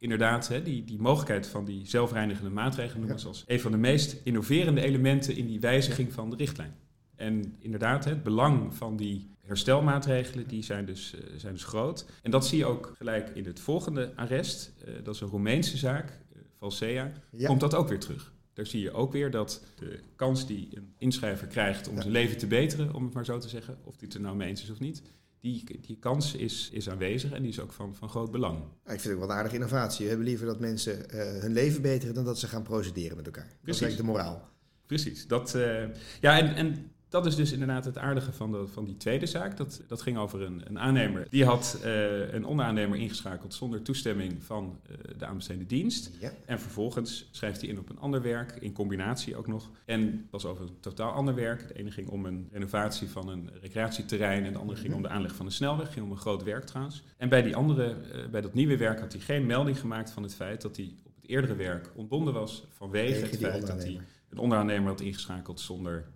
inderdaad 0.00 0.48
hè, 0.48 0.62
die, 0.62 0.84
die 0.84 0.98
mogelijkheid 0.98 1.46
van 1.46 1.64
die 1.64 1.86
zelfreinigende 1.88 2.50
maatregelen 2.50 2.98
noemen 2.98 3.16
Ja. 3.16 3.22
ze 3.22 3.28
als 3.28 3.44
een 3.46 3.60
van 3.60 3.70
de 3.70 3.76
meest 3.78 4.16
innoverende 4.24 4.80
elementen 4.80 5.36
in 5.36 5.46
die 5.46 5.60
wijziging 5.60 6.12
van 6.12 6.30
de 6.30 6.36
richtlijn. 6.36 6.74
En 7.16 7.56
inderdaad, 7.58 8.04
het 8.04 8.22
belang 8.22 8.74
van 8.74 8.96
die 8.96 9.28
herstelmaatregelen 9.44 10.46
die 10.48 10.62
zijn, 10.62 10.84
dus, 10.86 11.14
eh, 11.14 11.20
zijn 11.36 11.52
dus 11.52 11.64
groot. 11.64 12.06
En 12.22 12.30
dat 12.30 12.46
zie 12.46 12.58
je 12.58 12.64
ook 12.66 12.92
gelijk 12.96 13.28
in 13.34 13.44
het 13.44 13.60
volgende 13.60 14.12
arrest. 14.16 14.72
Eh, 14.84 14.94
dat 15.02 15.14
is 15.14 15.20
een 15.20 15.28
Roemeense 15.28 15.76
zaak, 15.76 16.08
eh, 16.10 16.40
Valsea. 16.56 17.12
Ja, 17.30 17.46
Komt 17.46 17.60
dat 17.60 17.74
ook 17.74 17.88
weer 17.88 17.98
terug. 17.98 18.32
Daar 18.52 18.66
zie 18.66 18.80
je 18.82 18.92
ook 18.92 19.12
weer 19.12 19.30
dat 19.30 19.64
de 19.76 20.00
kans 20.16 20.46
die 20.46 20.68
een 20.76 20.92
inschrijver 20.98 21.46
krijgt 21.46 21.88
om 21.88 21.94
Ja. 21.94 22.00
zijn 22.00 22.12
leven 22.12 22.36
te 22.38 22.46
beteren, 22.46 22.94
om 22.94 23.04
het 23.04 23.14
maar 23.14 23.24
zo 23.24 23.38
te 23.38 23.48
zeggen, 23.48 23.78
of 23.84 23.96
die 23.96 24.08
het 24.08 24.16
er 24.16 24.22
nou 24.22 24.36
mee 24.36 24.48
eens 24.48 24.62
is 24.62 24.70
of 24.70 24.80
niet, 24.80 25.02
die, 25.40 25.80
die 25.80 25.96
kans 26.00 26.34
is, 26.34 26.68
is 26.72 26.90
aanwezig 26.90 27.32
en 27.32 27.42
die 27.42 27.50
is 27.50 27.60
ook 27.60 27.72
van, 27.72 27.94
van 27.94 28.08
groot 28.08 28.30
belang. 28.30 28.58
Ik 28.58 28.64
vind 28.84 29.02
het 29.02 29.12
ook 29.12 29.18
wel 29.18 29.28
een 29.30 29.36
aardige 29.36 29.54
innovatie. 29.54 30.02
We 30.02 30.08
hebben 30.08 30.26
liever 30.26 30.46
dat 30.46 30.60
mensen 30.60 31.10
eh, 31.10 31.40
hun 31.40 31.52
leven 31.52 31.82
beteren 31.82 32.14
dan 32.14 32.24
dat 32.24 32.38
ze 32.38 32.46
gaan 32.46 32.62
procederen 32.62 33.16
met 33.16 33.26
elkaar. 33.26 33.48
Dat 33.60 33.74
is 33.74 33.78
Precies. 33.78 33.96
de 33.96 34.02
moraal. 34.02 34.48
Precies. 34.86 35.26
Dat, 35.26 35.54
eh, 35.54 35.84
ja, 36.20 36.38
en, 36.38 36.54
en 36.54 36.90
dat 37.10 37.26
is 37.26 37.36
dus 37.36 37.52
inderdaad 37.52 37.84
het 37.84 37.98
aardige 37.98 38.32
van, 38.32 38.50
de, 38.50 38.66
van 38.66 38.84
die 38.84 38.96
tweede 38.96 39.26
zaak. 39.26 39.56
Dat, 39.56 39.82
dat 39.86 40.02
ging 40.02 40.18
over 40.18 40.42
een, 40.42 40.62
een 40.64 40.78
aannemer. 40.78 41.26
Die 41.30 41.44
had 41.44 41.80
eh, 41.82 42.32
een 42.32 42.44
onderaannemer 42.44 42.98
ingeschakeld 42.98 43.54
zonder 43.54 43.82
toestemming 43.82 44.42
van 44.42 44.78
eh, 44.86 44.96
de 45.18 45.26
aanbestedende 45.26 45.66
dienst. 45.66 46.10
Ja. 46.20 46.32
En 46.44 46.60
vervolgens 46.60 47.28
schrijft 47.30 47.60
hij 47.60 47.70
in 47.70 47.78
op 47.78 47.88
een 47.88 47.98
ander 47.98 48.22
werk, 48.22 48.56
in 48.60 48.72
combinatie 48.72 49.36
ook 49.36 49.46
nog. 49.46 49.70
En 49.84 50.10
dat 50.10 50.42
was 50.42 50.44
over 50.44 50.64
een 50.64 50.80
totaal 50.80 51.12
ander 51.12 51.34
werk. 51.34 51.68
De 51.68 51.74
ene 51.74 51.90
ging 51.90 52.08
om 52.08 52.24
een 52.26 52.48
renovatie 52.52 53.08
van 53.08 53.28
een 53.28 53.50
recreatieterrein 53.60 54.44
en 54.44 54.52
de 54.52 54.58
andere 54.58 54.78
ging 54.78 54.94
om 54.94 55.02
de 55.02 55.08
aanleg 55.08 55.34
van 55.34 55.46
een 55.46 55.52
snelweg. 55.52 55.92
Ging 55.92 56.04
om 56.04 56.10
een 56.10 56.18
groot 56.18 56.42
werk 56.42 56.64
trouwens. 56.64 57.02
En 57.16 57.28
bij, 57.28 57.42
die 57.42 57.56
andere, 57.56 57.84
eh, 57.84 58.28
bij 58.30 58.40
dat 58.40 58.54
nieuwe 58.54 58.76
werk 58.76 59.00
had 59.00 59.12
hij 59.12 59.20
geen 59.20 59.46
melding 59.46 59.80
gemaakt 59.80 60.10
van 60.10 60.22
het 60.22 60.34
feit 60.34 60.62
dat 60.62 60.76
hij 60.76 60.94
op 61.04 61.14
het 61.20 61.30
eerdere 61.30 61.54
werk 61.54 61.90
ontbonden 61.94 62.34
was 62.34 62.66
vanwege 62.68 63.26
het 63.26 63.36
feit 63.36 63.66
dat 63.66 63.82
hij 63.82 64.00
een 64.28 64.38
onderaannemer 64.38 64.88
had 64.88 65.00
ingeschakeld 65.00 65.60
zonder 65.60 66.06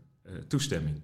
toestemming. 0.48 1.00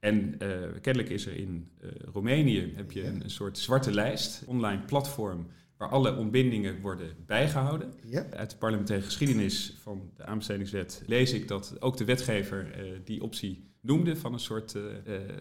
En 0.00 0.36
uh, 0.42 0.48
kennelijk 0.80 1.12
is 1.12 1.26
er 1.26 1.36
in 1.36 1.70
uh, 1.80 1.90
Roemenië 2.12 2.72
heb 2.76 2.92
je 2.92 3.04
een, 3.04 3.24
een, 3.24 3.30
soort 3.30 3.58
zwarte 3.58 3.92
lijst, 3.92 4.42
online 4.46 4.82
platform, 4.82 5.46
waar 5.76 5.88
alle 5.88 6.16
ontbindingen 6.16 6.80
worden 6.80 7.14
bijgehouden. 7.26 7.92
Ja. 8.04 8.26
Uit 8.30 8.50
de 8.50 8.56
parlementaire 8.56 9.04
geschiedenis 9.04 9.76
van 9.82 10.10
de 10.16 10.24
aanbestedingswet 10.24 11.02
lees 11.06 11.32
ik 11.32 11.48
dat 11.48 11.76
ook 11.80 11.96
de 11.96 12.04
wetgever 12.04 12.84
uh, 12.84 12.98
die 13.04 13.22
optie 13.22 13.70
noemde 13.80 14.16
van 14.16 14.32
een 14.32 14.40
soort 14.40 14.74
uh, 14.74 14.82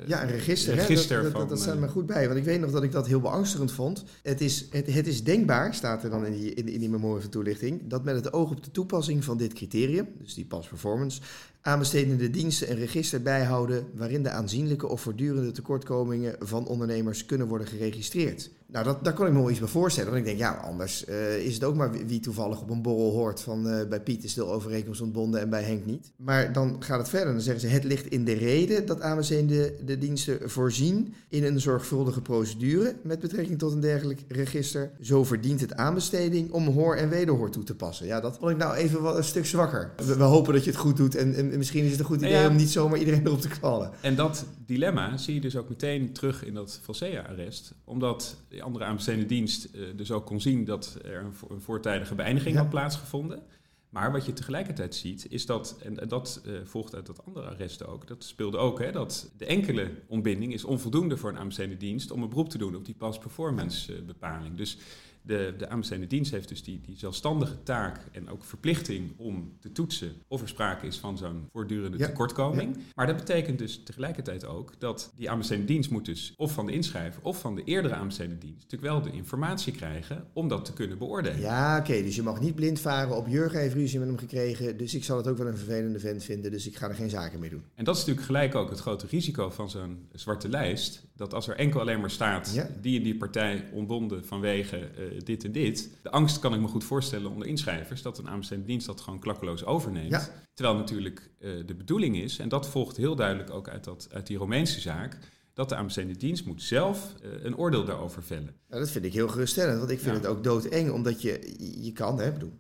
ja, 0.08 0.24
een 0.24 0.30
register. 0.30 0.76
register 0.76 1.18
hè? 1.18 1.24
Dat, 1.24 1.32
van, 1.32 1.40
dat, 1.42 1.50
dat, 1.50 1.60
staat 1.60 1.78
me 1.78 1.88
goed 1.88 2.06
bij. 2.06 2.28
Want 2.28 2.40
ik 2.40 2.46
weet 2.46 2.60
nog 2.60 2.72
dat 2.72 2.84
ik 2.84 2.92
dat 2.92 3.08
heel 3.08 3.20
beangstigend 3.20 3.72
vond. 3.72 4.04
Het 4.24 4.42
is, 4.42 4.66
het, 4.70 4.94
het 4.94 5.08
is 5.08 5.24
denkbaar, 5.24 5.74
staat 5.74 6.04
er 6.04 6.10
dan 6.10 6.26
in 6.26 6.34
die, 6.34 6.54
in, 6.54 6.68
in 6.68 6.80
die 6.80 6.90
memorie 6.90 7.22
van 7.22 7.32
toelichting, 7.32 7.82
dat 7.88 8.04
met 8.04 8.16
het 8.16 8.34
oog 8.34 8.52
op 8.52 8.64
de 8.64 8.72
toepassing 8.72 9.24
van 9.24 9.38
dit 9.38 9.54
criterium, 9.54 10.08
dus 10.18 10.34
die 10.34 10.46
pas 10.46 10.68
performance, 10.68 11.22
aanbestedende 11.62 12.30
diensten 12.30 12.72
een 12.72 12.78
register 12.78 13.22
bijhouden 13.22 13.88
waarin 13.94 14.24
de 14.24 14.30
aanzienlijke 14.30 14.88
of 14.88 15.02
voortdurende 15.02 15.52
tekortkomingen 15.52 16.36
van 16.40 16.68
ondernemers 16.68 17.26
kunnen 17.26 17.48
worden 17.48 17.68
geregistreerd. 17.68 18.50
Nou, 18.72 18.86
dat, 18.86 19.04
daar 19.04 19.14
kon 19.14 19.28
ik 19.28 19.34
me 19.34 19.40
wel 19.40 19.50
iets 19.50 19.60
bij 19.60 19.68
voorstellen. 19.68 20.12
Want 20.12 20.22
ik 20.22 20.28
denk, 20.28 20.40
ja, 20.40 20.52
anders 20.52 21.06
uh, 21.10 21.38
is 21.38 21.54
het 21.54 21.64
ook 21.64 21.76
maar 21.76 21.92
wie, 21.92 22.06
wie, 22.06 22.20
toevallig 22.20 22.62
op 22.62 22.70
een 22.70 22.82
borrel 22.82 23.12
hoort 23.12 23.42
van 23.42 23.68
uh, 23.68 23.88
bij 23.88 24.02
Piet 24.02 24.24
is 24.24 24.34
de 24.34 24.46
overeenkomst 24.46 25.02
ontbonden 25.02 25.42
en 25.42 25.50
bij 25.50 25.64
Henk 25.64 25.86
niet. 25.86 26.12
Maar 26.16 26.54
dan 26.54 26.84
gaat 26.84 26.98
het 26.98 27.10
verder. 27.10 27.34
Dan 27.34 27.42
zeggen 27.42 27.62
ze, 27.62 27.68
het 27.68 27.84
ligt 27.84 28.06
in 28.06 28.24
de 28.30 28.36
reden 28.36 28.86
dat 28.86 29.02
aanbestedende 29.02 29.74
de 29.86 29.98
diensten 29.98 30.50
voorzien 30.50 31.14
in 31.30 31.44
een 31.44 31.60
zorgvuldige 31.60 32.22
procedure 32.22 32.96
met 33.04 33.20
betrekking 33.20 33.60
tot 33.60 33.72
een 33.72 33.80
dergelijk 33.80 34.22
register. 34.28 34.92
Zo 35.02 35.24
verdient 35.24 35.62
het 35.62 35.74
aanbesteding 35.76 36.52
om 36.52 36.68
hoor 36.68 36.96
en 36.96 37.10
wederhoor 37.10 37.50
toe 37.50 37.64
te 37.64 37.76
passen. 37.76 38.06
Ja, 38.06 38.20
dat 38.20 38.38
vond 38.38 38.52
ik 38.52 38.58
nou 38.58 38.76
even 38.76 39.02
wat 39.02 39.18
een 39.18 39.24
stuk 39.24 39.46
zwakker. 39.46 39.92
We, 40.06 40.16
we 40.18 40.24
hopen 40.24 40.54
dat 40.54 40.64
je 40.64 40.70
het 40.70 40.80
goed 40.80 40.98
doet 40.98 41.16
en, 41.16 41.36
en, 41.36 41.58
misschien 41.58 41.84
is 41.84 41.92
het 41.92 42.00
een 42.00 42.06
goed 42.06 42.18
idee 42.18 42.32
Ja. 42.32 42.50
om 42.50 42.56
niet 42.56 42.70
zomaar 42.70 43.00
iedereen 43.00 43.26
erop 43.26 43.42
te 43.42 43.48
knallen. 43.48 43.92
En 44.02 44.16
dat 44.16 44.46
dilemma 44.66 45.18
zie 45.18 45.34
je 45.34 45.42
dus 45.42 45.56
ook 45.56 45.70
meteen 45.70 46.14
terug 46.14 46.46
in 46.46 46.54
dat 46.54 46.80
Valsea-arrest. 46.84 47.74
Omdat 47.84 48.36
de 48.50 48.62
andere 48.62 48.86
aanbestedende 48.86 49.26
dienst 49.28 49.68
uh, 49.76 49.82
dus 49.96 50.12
ook 50.12 50.26
kon 50.26 50.42
zien 50.42 50.66
dat 50.66 50.98
er 51.04 51.24
een, 51.24 51.34
vo 51.34 51.48
een 51.50 51.62
voortijdige 51.62 52.16
beëindiging 52.16 52.56
Ja. 52.56 52.62
had 52.62 52.70
plaatsgevonden. 52.70 53.40
Maar 53.90 54.12
wat 54.12 54.26
je 54.26 54.34
tegelijkertijd 54.34 54.96
ziet, 54.96 55.26
is 55.30 55.46
dat, 55.46 55.78
en 55.84 56.08
dat 56.08 56.42
uh, 56.46 56.60
volgt 56.64 56.96
uit 56.96 57.06
dat 57.06 57.26
andere 57.26 57.48
arrest 57.48 57.86
ook, 57.86 58.08
dat 58.08 58.24
speelde 58.24 58.58
ook, 58.58 58.80
hè, 58.80 58.92
dat 58.92 59.32
de 59.38 59.46
enkele 59.46 59.92
ontbinding 60.08 60.54
is 60.54 60.64
onvoldoende 60.64 61.18
voor 61.18 61.30
een 61.30 61.38
aanbestedende 61.38 61.78
dienst 61.78 62.12
om 62.12 62.24
een 62.24 62.30
beroep 62.30 62.50
te 62.50 62.58
doen 62.58 62.76
op 62.76 62.86
die 62.86 62.96
past 62.96 63.20
performance 63.20 63.96
uh, 63.96 64.02
bepaling. 64.02 64.58
Dus 64.58 64.78
de, 65.22 65.54
de 65.58 65.70
aanbestedende 65.70 66.10
dienst 66.10 66.32
heeft 66.32 66.48
dus 66.50 66.64
die, 66.64 66.82
die 66.86 66.98
zelfstandige 66.98 67.64
taak 67.64 68.00
en 68.12 68.30
ook 68.30 68.44
verplichting 68.44 69.12
om 69.18 69.54
te 69.60 69.72
toetsen 69.72 70.12
of 70.28 70.42
er 70.42 70.48
sprake 70.48 70.88
is 70.88 70.98
van 70.98 71.18
zo'n 71.18 71.48
voortdurende 71.52 71.98
Ja, 71.98 72.06
tekortkoming. 72.06 72.78
Maar 72.96 73.08
dat 73.08 73.16
betekent 73.18 73.58
dus 73.58 73.84
tegelijkertijd 73.84 74.46
ook 74.46 74.74
dat 74.80 75.14
die 75.16 75.30
aanbestedende 75.30 75.72
dienst 75.72 75.90
moet 75.90 76.06
dus 76.06 76.34
of 76.38 76.52
van 76.54 76.66
de 76.66 76.72
inschrijver 76.72 77.22
of 77.24 77.40
van 77.40 77.56
de 77.56 77.64
eerdere 77.64 77.94
aanbestedende 77.94 78.38
dienst 78.40 78.62
natuurlijk 78.64 78.92
wel 78.92 79.02
de 79.02 79.12
informatie 79.18 79.74
krijgen 79.74 80.28
om 80.34 80.48
dat 80.48 80.66
te 80.66 80.74
kunnen 80.74 80.98
beoordelen. 80.98 81.40
Ja, 81.40 81.78
oké. 81.80 82.02
dus 82.02 82.16
je 82.16 82.24
mag 82.24 82.40
niet 82.42 82.56
blind 82.56 82.80
varen 82.80 83.16
op 83.18 83.28
Jurgen 83.28 83.60
heeft 83.60 83.74
ruzie 83.74 84.00
met 84.00 84.08
hem 84.08 84.18
gekregen. 84.18 84.78
Dus 84.78 84.96
ik 84.96 85.04
zal 85.04 85.18
het 85.18 85.28
ook 85.28 85.38
wel 85.38 85.48
een 85.48 85.58
vervelende 85.58 86.00
vent 86.00 86.24
vinden. 86.24 86.52
Dus 86.52 86.68
ik 86.68 86.76
ga 86.78 86.88
er 86.90 86.96
geen 86.96 87.10
zaken 87.10 87.40
mee 87.40 87.50
doen. 87.50 87.64
En 87.76 87.84
dat 87.84 87.94
is 87.96 88.00
natuurlijk 88.02 88.28
gelijk 88.28 88.56
ook 88.56 88.70
het 88.70 88.80
grote 88.80 89.08
risico 89.10 89.50
van 89.50 89.70
zo'n 89.70 90.08
zwarte 90.14 90.50
lijst. 90.50 91.08
Dat 91.16 91.34
als 91.34 91.48
er 91.48 91.56
enkel 91.56 91.80
alleen 91.80 92.00
maar 92.00 92.12
staat 92.12 92.52
Ja. 92.54 92.70
die 92.82 92.98
en 92.98 93.04
die 93.04 93.16
partij 93.18 93.70
ontbonden 93.74 94.26
vanwege 94.26 94.78
uh, 95.00 95.19
dit 95.26 95.44
en 95.44 95.52
dit. 95.52 95.90
De 96.02 96.12
angst 96.12 96.40
kan 96.40 96.54
ik 96.54 96.60
me 96.60 96.68
goed 96.68 96.84
voorstellen 96.84 97.32
onder 97.32 97.48
inschrijvers 97.48 98.02
dat 98.02 98.18
een 98.18 98.30
aanbestedende 98.30 98.70
dienst 98.70 98.86
dat 98.88 99.02
gewoon 99.02 99.20
klakkeloos 99.20 99.66
overneemt. 99.66 100.10
Ja. 100.10 100.30
Terwijl 100.54 100.78
natuurlijk 100.78 101.30
uh, 101.40 101.66
de 101.66 101.76
bedoeling 101.76 102.18
is, 102.18 102.40
en 102.40 102.50
dat 102.50 102.68
volgt 102.70 102.98
heel 102.98 103.16
duidelijk 103.16 103.50
ook 103.50 103.70
uit, 103.70 103.84
dat, 103.84 104.08
uit 104.12 104.28
die 104.28 104.38
Romeinse 104.38 104.80
zaak, 104.80 105.18
dat 105.54 105.70
de 105.70 105.76
aanbestedende 105.76 106.20
dienst 106.20 106.46
moet 106.46 106.62
zelf 106.64 107.14
uh, 107.24 107.44
een 107.44 107.58
oordeel 107.58 107.86
daarover 107.86 108.24
vellen. 108.24 108.56
Nou, 108.68 108.82
dat 108.82 108.92
vind 108.92 109.06
ik 109.06 109.14
heel 109.14 109.28
geruststellend, 109.28 109.80
want 109.80 109.92
ik 109.92 110.00
vind 110.00 110.16
Ja. 110.16 110.22
het 110.22 110.30
ook 110.30 110.44
doodeng, 110.44 110.92
omdat 110.92 111.22
je, 111.22 111.56
je 111.84 111.92
kan, 111.92 112.20
hè, 112.20 112.32
bedoel, 112.32 112.54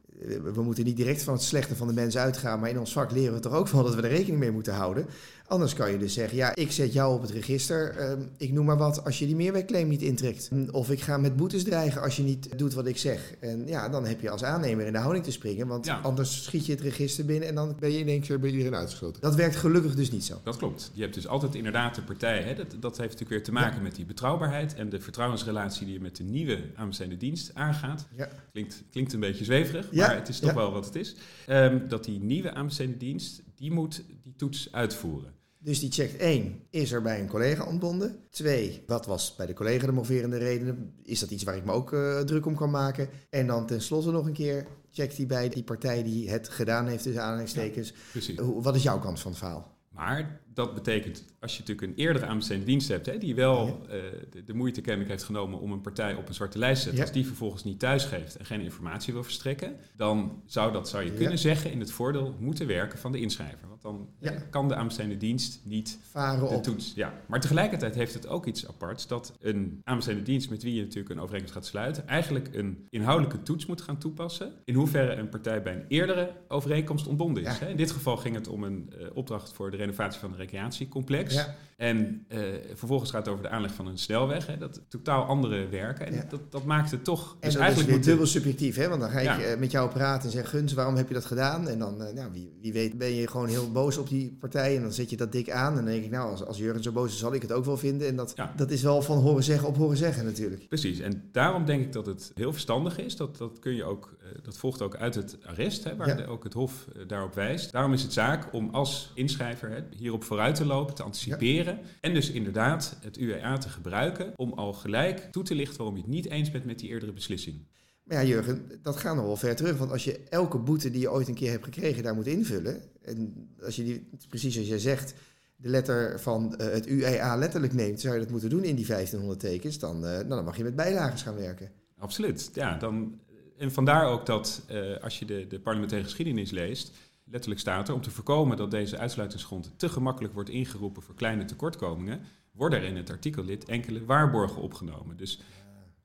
we 0.54 0.62
moeten 0.64 0.84
niet 0.84 0.98
direct 0.98 1.24
van 1.24 1.34
het 1.34 1.44
slechte 1.44 1.76
van 1.76 1.88
de 1.88 1.94
mens 1.94 2.18
uitgaan, 2.18 2.60
maar 2.60 2.70
in 2.70 2.80
ons 2.80 2.92
vak 2.94 3.12
leren 3.12 3.34
we 3.34 3.40
toch 3.40 3.54
ook 3.54 3.68
van 3.68 3.84
dat 3.84 3.96
we 3.96 4.02
er 4.02 4.10
rekening 4.10 4.40
mee 4.40 4.52
moeten 4.52 4.74
houden. 4.74 5.06
Anders 5.48 5.74
kan 5.74 5.92
je 5.92 5.98
dus 5.98 6.14
zeggen, 6.14 6.38
ja, 6.38 6.56
ik 6.56 6.72
zet 6.72 6.94
jou 6.94 7.14
op 7.16 7.22
het 7.22 7.32
register, 7.32 7.96
uh, 8.00 8.12
ik 8.38 8.52
noem 8.52 8.66
maar 8.66 8.78
wat, 8.78 9.06
als 9.06 9.20
je 9.20 9.26
die 9.26 9.36
meerwerkclaim 9.36 9.88
niet 9.88 10.02
intrekt. 10.02 10.50
Of 10.72 10.92
ik 10.92 11.02
ga 11.02 11.18
met 11.18 11.36
boetes 11.36 11.64
dreigen 11.64 12.02
als 12.02 12.16
je 12.16 12.24
niet 12.24 12.58
doet 12.58 12.74
wat 12.74 12.86
ik 12.88 12.98
zeg. 12.98 13.34
En 13.40 13.68
ja, 13.68 13.90
dan 13.90 14.06
heb 14.06 14.22
je 14.22 14.30
als 14.30 14.44
aannemer 14.44 14.86
in 14.86 14.94
de 14.94 15.00
houding 15.00 15.24
te 15.26 15.32
springen, 15.32 15.68
want 15.68 15.86
Ja. 15.86 16.00
anders 16.00 16.44
schiet 16.44 16.66
je 16.66 16.72
het 16.72 16.82
register 16.82 17.26
binnen 17.26 17.48
en 17.50 17.56
dan 17.56 17.76
ben 17.80 17.92
je 17.92 17.98
in 17.98 18.08
één 18.08 18.22
keer 18.22 18.40
bij 18.40 18.50
iedereen 18.50 18.76
uitgesloten. 18.76 19.22
Dat 19.22 19.36
werkt 19.36 19.56
gelukkig 19.56 19.96
dus 19.96 20.12
niet 20.12 20.26
zo. 20.26 20.40
Dat 20.44 20.58
klopt. 20.58 20.92
Je 20.94 21.02
hebt 21.02 21.14
dus 21.14 21.28
altijd 21.28 21.56
inderdaad 21.56 21.96
de 21.96 22.02
partij. 22.02 22.42
Hè, 22.42 22.56
dat, 22.56 22.68
dat 22.80 22.98
heeft 22.98 23.00
natuurlijk 23.12 23.30
weer 23.30 23.44
te 23.44 23.52
maken 23.52 23.76
Ja. 23.78 23.82
met 23.84 23.96
die 23.96 24.06
betrouwbaarheid 24.06 24.76
en 24.76 24.90
de 24.90 25.00
vertrouwensrelatie 25.00 25.86
die 25.86 25.94
je 25.94 26.02
met 26.02 26.16
de 26.16 26.24
nieuwe 26.24 26.60
aanbestedende 26.76 27.18
dienst 27.20 27.52
aangaat. 27.54 28.06
Ja. 28.16 28.30
Klinkt, 28.52 28.84
klinkt 28.92 29.14
een 29.14 29.20
beetje 29.20 29.44
zweverig, 29.44 29.88
Ja, 29.92 30.09
maar 30.10 30.20
het 30.20 30.30
is 30.30 30.40
toch 30.40 30.50
ja. 30.50 30.56
wel 30.56 30.72
wat 30.72 30.86
het 30.86 30.96
is. 30.96 31.16
Ehm, 31.48 31.88
dat 31.88 32.04
die 32.04 32.20
nieuwe 32.20 32.54
aanbestedende 32.54 32.98
dienst, 33.00 33.42
die 33.56 33.72
moet 33.72 34.04
die 34.24 34.34
toets 34.36 34.72
uitvoeren. 34.72 35.34
Dus 35.62 35.80
die 35.80 35.92
checkt 35.92 36.18
één, 36.18 36.60
is 36.70 36.92
er 36.92 37.02
bij 37.02 37.20
een 37.20 37.28
collega 37.28 37.66
ontbonden? 37.66 38.16
Twee, 38.30 38.84
wat 38.88 39.06
was 39.06 39.36
bij 39.36 39.46
de 39.46 39.54
collega 39.54 39.86
de 39.86 39.92
moverende 39.92 40.38
reden? 40.38 40.94
Is 41.04 41.20
dat 41.20 41.32
iets 41.32 41.44
waar 41.44 41.56
ik 41.58 41.66
me 41.66 41.72
ook 41.72 41.94
uh, 41.94 42.20
druk 42.20 42.46
om 42.46 42.56
kan 42.56 42.70
maken? 42.70 43.10
En 43.30 43.48
dan 43.48 43.66
tenslotte 43.66 44.12
nog 44.12 44.26
een 44.26 44.34
keer 44.34 44.68
checkt 44.92 45.18
hij 45.18 45.26
bij 45.26 45.50
die 45.50 45.64
partij 45.64 46.04
die 46.04 46.30
het 46.30 46.50
gedaan 46.50 46.88
heeft, 46.88 47.04
tussen 47.04 47.24
aanhalingstekens. 47.24 47.94
Precies. 48.12 48.38
Hoe- 48.40 48.62
Wat 48.62 48.76
is 48.76 48.84
jouw 48.84 49.00
kant 49.00 49.20
van 49.20 49.32
het 49.32 49.40
verhaal? 49.40 49.78
Maar 49.90 50.42
dat 50.66 50.74
betekent, 50.74 51.24
als 51.40 51.54
je 51.58 51.60
natuurlijk 51.60 51.88
een 51.88 52.04
eerdere 52.06 52.26
aanbestedende 52.26 52.66
dienst 52.68 52.88
hebt, 52.88 53.06
hè, 53.06 53.18
die 53.18 53.36
wel 53.36 53.66
Ja. 53.66 53.94
eh, 53.94 54.02
de, 54.32 54.44
de 54.44 54.54
moeite 54.54 54.82
kennelijk 54.82 55.10
heeft 55.10 55.24
genomen 55.24 55.60
om 55.60 55.72
een 55.72 55.82
partij 55.82 56.16
op 56.16 56.28
een 56.28 56.34
zwarte 56.34 56.58
lijst 56.58 56.76
te 56.76 56.82
zetten, 56.82 56.98
Ja. 57.00 57.06
als 57.06 57.14
die 57.18 57.26
vervolgens 57.28 57.64
niet 57.64 57.80
thuisgeeft 57.80 58.36
en 58.36 58.46
geen 58.46 58.62
informatie 58.62 59.14
wil 59.14 59.24
verstrekken, 59.24 59.76
dan 59.96 60.42
zou 60.46 60.72
dat, 60.72 60.90
zou 60.90 61.04
je 61.04 61.12
Ja. 61.12 61.18
kunnen 61.18 61.38
zeggen, 61.40 61.72
in 61.72 61.80
het 61.80 61.92
voordeel 61.92 62.36
moeten 62.40 62.68
werken 62.68 63.00
van 63.00 63.12
de 63.12 63.20
inschrijver. 63.20 63.68
Want 63.68 63.82
dan 63.82 64.10
eh, 64.20 64.32
kan 64.50 64.68
de 64.68 64.76
aanbestedende 64.76 65.18
dienst 65.18 65.62
niet 65.64 66.00
Varen 66.12 66.40
de 66.48 66.56
op. 66.56 66.64
toets. 66.64 66.94
Ja. 66.96 67.14
Maar 67.28 67.40
tegelijkertijd 67.42 67.96
heeft 67.96 68.14
het 68.14 68.28
ook 68.28 68.46
iets 68.46 68.68
aparts 68.68 69.08
dat 69.08 69.38
een 69.40 69.82
aanbestedende 69.84 70.26
dienst 70.26 70.50
met 70.50 70.64
wie 70.64 70.74
je 70.76 70.82
natuurlijk 70.82 71.10
een 71.10 71.20
overeenkomst 71.20 71.56
gaat 71.56 71.66
sluiten, 71.66 72.08
eigenlijk 72.08 72.50
een 72.56 72.86
inhoudelijke 72.90 73.44
toets 73.44 73.66
moet 73.66 73.82
gaan 73.82 73.98
toepassen. 73.98 74.52
In 74.66 74.74
hoeverre 74.76 75.14
een 75.16 75.30
partij 75.30 75.62
bij 75.62 75.74
een 75.74 75.86
eerdere 75.88 76.32
overeenkomst 76.48 77.08
ontbonden 77.08 77.44
is. 77.44 77.60
Hè. 77.60 77.70
In 77.70 77.78
dit 77.78 77.92
geval 77.92 78.18
ging 78.18 78.36
het 78.36 78.48
om 78.48 78.64
een 78.64 78.94
eh, 79.00 79.08
opdracht 79.14 79.54
voor 79.54 79.72
de 79.72 79.78
renovatie 79.78 80.20
van 80.20 80.32
een 80.32 80.38
recreatiecomplex. 80.54 81.34
Ja. 81.34 81.56
En 81.78 82.26
eh, 82.28 82.40
vervolgens 82.74 83.10
gaat 83.12 83.26
het 83.26 83.34
over 83.34 83.44
de 83.44 83.50
aanleg 83.50 83.74
van 83.74 83.88
een 83.88 83.98
snelweg. 83.98 84.48
Hè. 84.48 84.58
Dat 84.58 84.82
totaal 84.88 85.24
andere 85.24 85.68
werken. 85.68 86.06
En 86.06 86.14
Ja. 86.14 86.26
dat, 86.30 86.52
dat 86.52 86.64
maakt 86.64 86.92
het 86.92 87.04
toch. 87.04 87.32
En 87.32 87.38
dus 87.42 87.54
dat 87.54 87.62
eigenlijk 87.62 87.90
is 87.92 87.96
weer 87.96 88.06
dubbel 88.06 88.26
subjectief, 88.26 88.76
hè? 88.76 88.88
Want 88.90 89.02
dan 89.02 89.10
ga 89.10 89.20
ik 89.20 89.26
Ja. 89.26 89.40
eh, 89.40 89.58
met 89.60 89.72
jou 89.72 89.90
praten 89.90 90.24
en 90.26 90.32
zeg, 90.32 90.50
Guns, 90.50 90.74
waarom 90.74 90.96
heb 90.96 91.08
je 91.08 91.14
dat 91.14 91.26
gedaan? 91.26 91.68
En 91.68 91.80
dan, 91.80 92.04
eh, 92.04 92.14
nou, 92.14 92.32
wie, 92.32 92.52
wie 92.62 92.74
weet 92.74 92.98
ben 92.98 93.14
je 93.14 93.28
gewoon 93.28 93.48
heel 93.48 93.72
boos 93.72 93.98
op 93.98 94.10
die 94.10 94.38
partij 94.40 94.76
en 94.76 94.82
dan 94.82 94.94
zet 94.94 95.10
je 95.10 95.18
dat 95.18 95.32
dik 95.32 95.50
aan. 95.50 95.70
En 95.70 95.76
dan 95.76 95.86
denk 95.86 96.04
ik, 96.04 96.12
nou, 96.12 96.32
als, 96.32 96.46
als 96.46 96.58
Jurgen 96.58 96.84
zo 96.84 96.92
boos 96.92 97.12
is, 97.12 97.20
zal 97.20 97.34
ik 97.34 97.42
het 97.42 97.52
ook 97.52 97.66
wel 97.66 97.78
vinden. 97.78 98.08
En 98.08 98.16
dat, 98.16 98.34
Ja. 98.36 98.54
dat 98.56 98.72
is 98.72 98.82
wel 98.82 99.02
van 99.02 99.18
horen 99.18 99.44
zeggen 99.44 99.68
op 99.68 99.78
horen 99.78 99.98
zeggen 99.98 100.26
natuurlijk. 100.26 100.68
Precies, 100.68 101.00
en 101.00 101.30
daarom 101.32 101.66
denk 101.66 101.82
ik 101.82 101.94
dat 101.94 102.06
het 102.06 102.32
heel 102.36 102.52
verstandig 102.52 102.98
is. 102.98 103.16
Dat, 103.16 103.38
dat, 103.38 103.60
kun 103.60 103.76
je 103.76 103.84
ook, 103.84 104.18
dat 104.44 104.58
volgt 104.58 104.82
ook 104.82 104.96
uit 104.96 105.16
het 105.16 105.38
arrest, 105.46 105.84
hè, 105.84 105.96
waar 105.96 106.18
de- 106.18 106.28
ook 106.28 106.44
het 106.44 106.54
Hof 106.54 106.88
daarop 107.08 107.34
wijst. 107.34 107.72
Daarom 107.72 107.94
is 107.94 108.02
het 108.02 108.14
zaak 108.14 108.54
om 108.54 108.70
als 108.72 109.12
inschrijver 109.16 109.70
hè, 109.70 109.80
hierop 109.98 110.24
vooruit 110.24 110.39
te 110.48 110.66
lopen, 110.66 110.96
te 110.96 111.04
anticiperen. 111.04 111.80
En 112.02 112.14
dus 112.14 112.32
inderdaad 112.32 112.98
het 113.02 113.18
UEA 113.18 113.58
te 113.58 113.70
gebruiken 113.70 114.34
om 114.36 114.54
al 114.54 114.74
gelijk 114.74 115.32
toe 115.32 115.44
te 115.44 115.56
lichten 115.56 115.78
waarom 115.78 115.96
je 115.96 116.02
het 116.02 116.12
niet 116.12 116.30
eens 116.30 116.52
bent 116.52 116.66
met 116.66 116.80
die 116.80 116.90
eerdere 116.90 117.14
beslissing. 117.14 117.68
Maar 118.04 118.18
ja, 118.18 118.28
Jurgen, 118.28 118.80
dat 118.82 118.98
gaat 118.98 119.16
nog 119.16 119.26
wel 119.26 119.38
ver 119.38 119.56
terug. 119.56 119.78
Want 119.78 119.92
als 119.92 120.04
je 120.04 120.20
elke 120.30 120.58
boete 120.58 120.92
die 120.92 121.02
je 121.02 121.12
ooit 121.12 121.28
een 121.28 121.34
keer 121.34 121.52
hebt 121.52 121.64
gekregen 121.64 122.04
daar 122.04 122.16
moet 122.16 122.28
invullen. 122.28 122.82
En 123.02 123.50
als 123.64 123.76
je 123.76 123.84
die, 123.84 124.10
precies 124.30 124.54
zoals 124.54 124.68
jij 124.68 124.80
zegt, 124.80 125.14
de 125.56 125.70
letter 125.70 126.20
van 126.20 126.56
eh, 126.58 126.72
het 126.72 126.88
UEA 126.88 127.36
letterlijk 127.36 127.74
neemt, 127.74 128.02
zou 128.02 128.14
je 128.14 128.20
dat 128.20 128.30
moeten 128.30 128.50
doen 128.50 128.64
in 128.64 128.76
die 128.76 128.86
1500 128.86 129.40
tekens. 129.40 129.80
Dan, 129.80 129.96
eh, 129.96 130.12
nou, 130.12 130.28
dan 130.28 130.44
mag 130.44 130.58
je 130.58 130.64
met 130.64 130.76
bijlagen 130.76 131.18
gaan 131.18 131.36
werken. 131.36 131.72
Absoluut, 131.98 132.50
ja. 132.54 132.78
Dan, 132.78 133.20
en 133.58 133.72
vandaar 133.72 134.06
ook 134.06 134.26
dat 134.26 134.62
eh, 134.68 134.98
als 135.04 135.20
je 135.20 135.26
de, 135.26 135.48
de 135.48 135.60
parlementaire 135.60 136.08
geschiedenis 136.08 136.52
leest, 136.52 136.92
letterlijk 137.32 137.62
staat 137.62 137.88
er 137.88 137.94
om 137.94 138.02
te 138.02 138.12
voorkomen 138.12 138.58
dat 138.58 138.72
deze 138.72 138.98
uitsluitingsgrond 138.98 139.72
te 139.78 139.90
gemakkelijk 139.90 140.34
wordt 140.34 140.50
ingeroepen 140.50 141.02
voor 141.04 141.16
kleine 141.16 141.46
tekortkomingen, 141.46 142.22
worden 142.52 142.80
er 142.80 142.86
in 142.86 142.96
het 142.96 143.10
artikellid 143.10 143.66
enkele 143.66 144.06
waarborgen 144.06 144.62
opgenomen. 144.62 145.18
Dus 145.18 145.42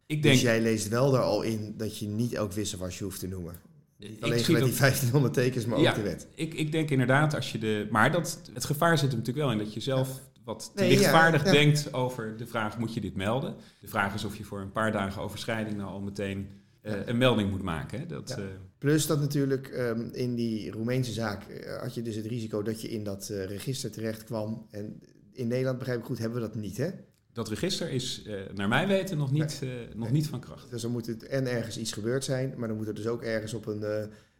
ik 0.07 0.23
denk. 0.23 0.35
Dus 0.35 0.43
jij 0.43 0.61
leest 0.61 0.89
wel 0.89 1.11
daar 1.11 1.23
al 1.23 1.43
in 1.43 1.75
dat 1.77 1.99
je 1.99 2.07
niet 2.07 2.33
elk 2.33 2.53
wisselwasje 2.53 3.05
hoeft 3.05 3.21
te 3.21 3.29
noemen. 3.29 3.55
Niet 3.99 4.11
ik 4.11 4.23
alleen 4.25 4.37
dat- 4.37 4.65
die 4.65 4.73
1500 4.75 5.35
tekens, 5.35 5.67
maar 5.67 5.79
ook 5.79 5.95
de 5.95 6.03
wet. 6.03 6.27
Ik, 6.35 6.55
ik 6.55 6.73
denk 6.73 6.91
inderdaad, 6.91 7.35
als 7.35 7.53
je 7.53 7.59
de. 7.59 7.87
Maar 7.91 8.13
dat, 8.13 8.51
het 8.53 8.65
gevaar 8.65 8.99
zit 8.99 9.11
er 9.13 9.17
natuurlijk 9.19 9.47
wel 9.47 9.53
in 9.53 9.65
dat 9.65 9.75
je 9.75 9.81
zelf 9.81 10.21
wat 10.45 10.73
te 10.75 10.83
Nee, 10.83 10.89
lichtvaardig 10.97 11.41
ja, 11.45 11.47
ja. 11.47 11.53
denkt 11.53 11.93
over 11.95 12.37
de 12.37 12.47
vraag: 12.47 12.79
moet 12.79 12.95
je 12.95 13.01
dit 13.01 13.15
melden? 13.17 13.57
De 13.81 13.89
vraag 13.89 14.15
is 14.15 14.25
of 14.25 14.37
je 14.37 14.45
voor 14.45 14.61
een 14.61 14.73
paar 14.73 14.93
dagen 14.93 15.23
overschrijding 15.23 15.77
nou 15.77 15.89
al 15.91 16.01
meteen 16.01 16.49
eh, 16.83 17.07
een 17.07 17.19
melding 17.19 17.51
moet 17.51 17.63
maken. 17.63 17.99
Hè? 17.99 18.07
Dat, 18.07 18.35
Ja. 18.39 18.45
Eh, 18.85 18.91
Plus 18.91 19.07
dat 19.07 19.21
natuurlijk 19.21 19.69
ehm, 19.69 20.09
in 20.13 20.35
die 20.35 20.71
Roemeense 20.71 21.13
zaak 21.13 21.45
eh, 21.45 21.81
had 21.81 21.95
je 21.95 22.03
dus 22.03 22.15
het 22.15 22.27
risico 22.27 22.63
dat 22.63 22.81
je 22.81 22.89
in 22.89 23.05
dat 23.05 23.29
eh, 23.29 23.45
register 23.45 23.91
terecht 23.91 24.25
kwam. 24.25 24.67
En 24.71 25.01
in 25.33 25.49
Nederland, 25.49 25.79
begrijp 25.79 25.99
ik 25.99 26.05
goed, 26.05 26.19
hebben 26.19 26.41
we 26.41 26.47
dat 26.47 26.55
niet, 26.55 26.77
hè? 26.77 26.91
Dat 27.33 27.49
register 27.49 27.91
is, 27.91 28.23
uh, 28.27 28.41
naar 28.55 28.69
mijn 28.69 28.89
weten, 28.89 29.17
nog 29.17 29.33
niet, 29.33 29.61
nog 29.95 30.11
niet 30.11 30.27
van 30.27 30.41
kracht. 30.41 30.71
Dus 30.71 30.83
dan 30.83 30.91
moet 30.91 31.07
het 31.07 31.27
en 31.27 31.47
ergens 31.47 31.79
iets 31.79 31.93
gebeurd 31.93 32.25
zijn, 32.25 32.55
maar 32.57 32.69
dan 32.69 32.77
moet 32.77 32.87
er 32.87 32.95
dus 32.95 33.07
ook 33.07 33.23
ergens 33.23 33.55
op 33.55 33.67
een, 33.67 33.83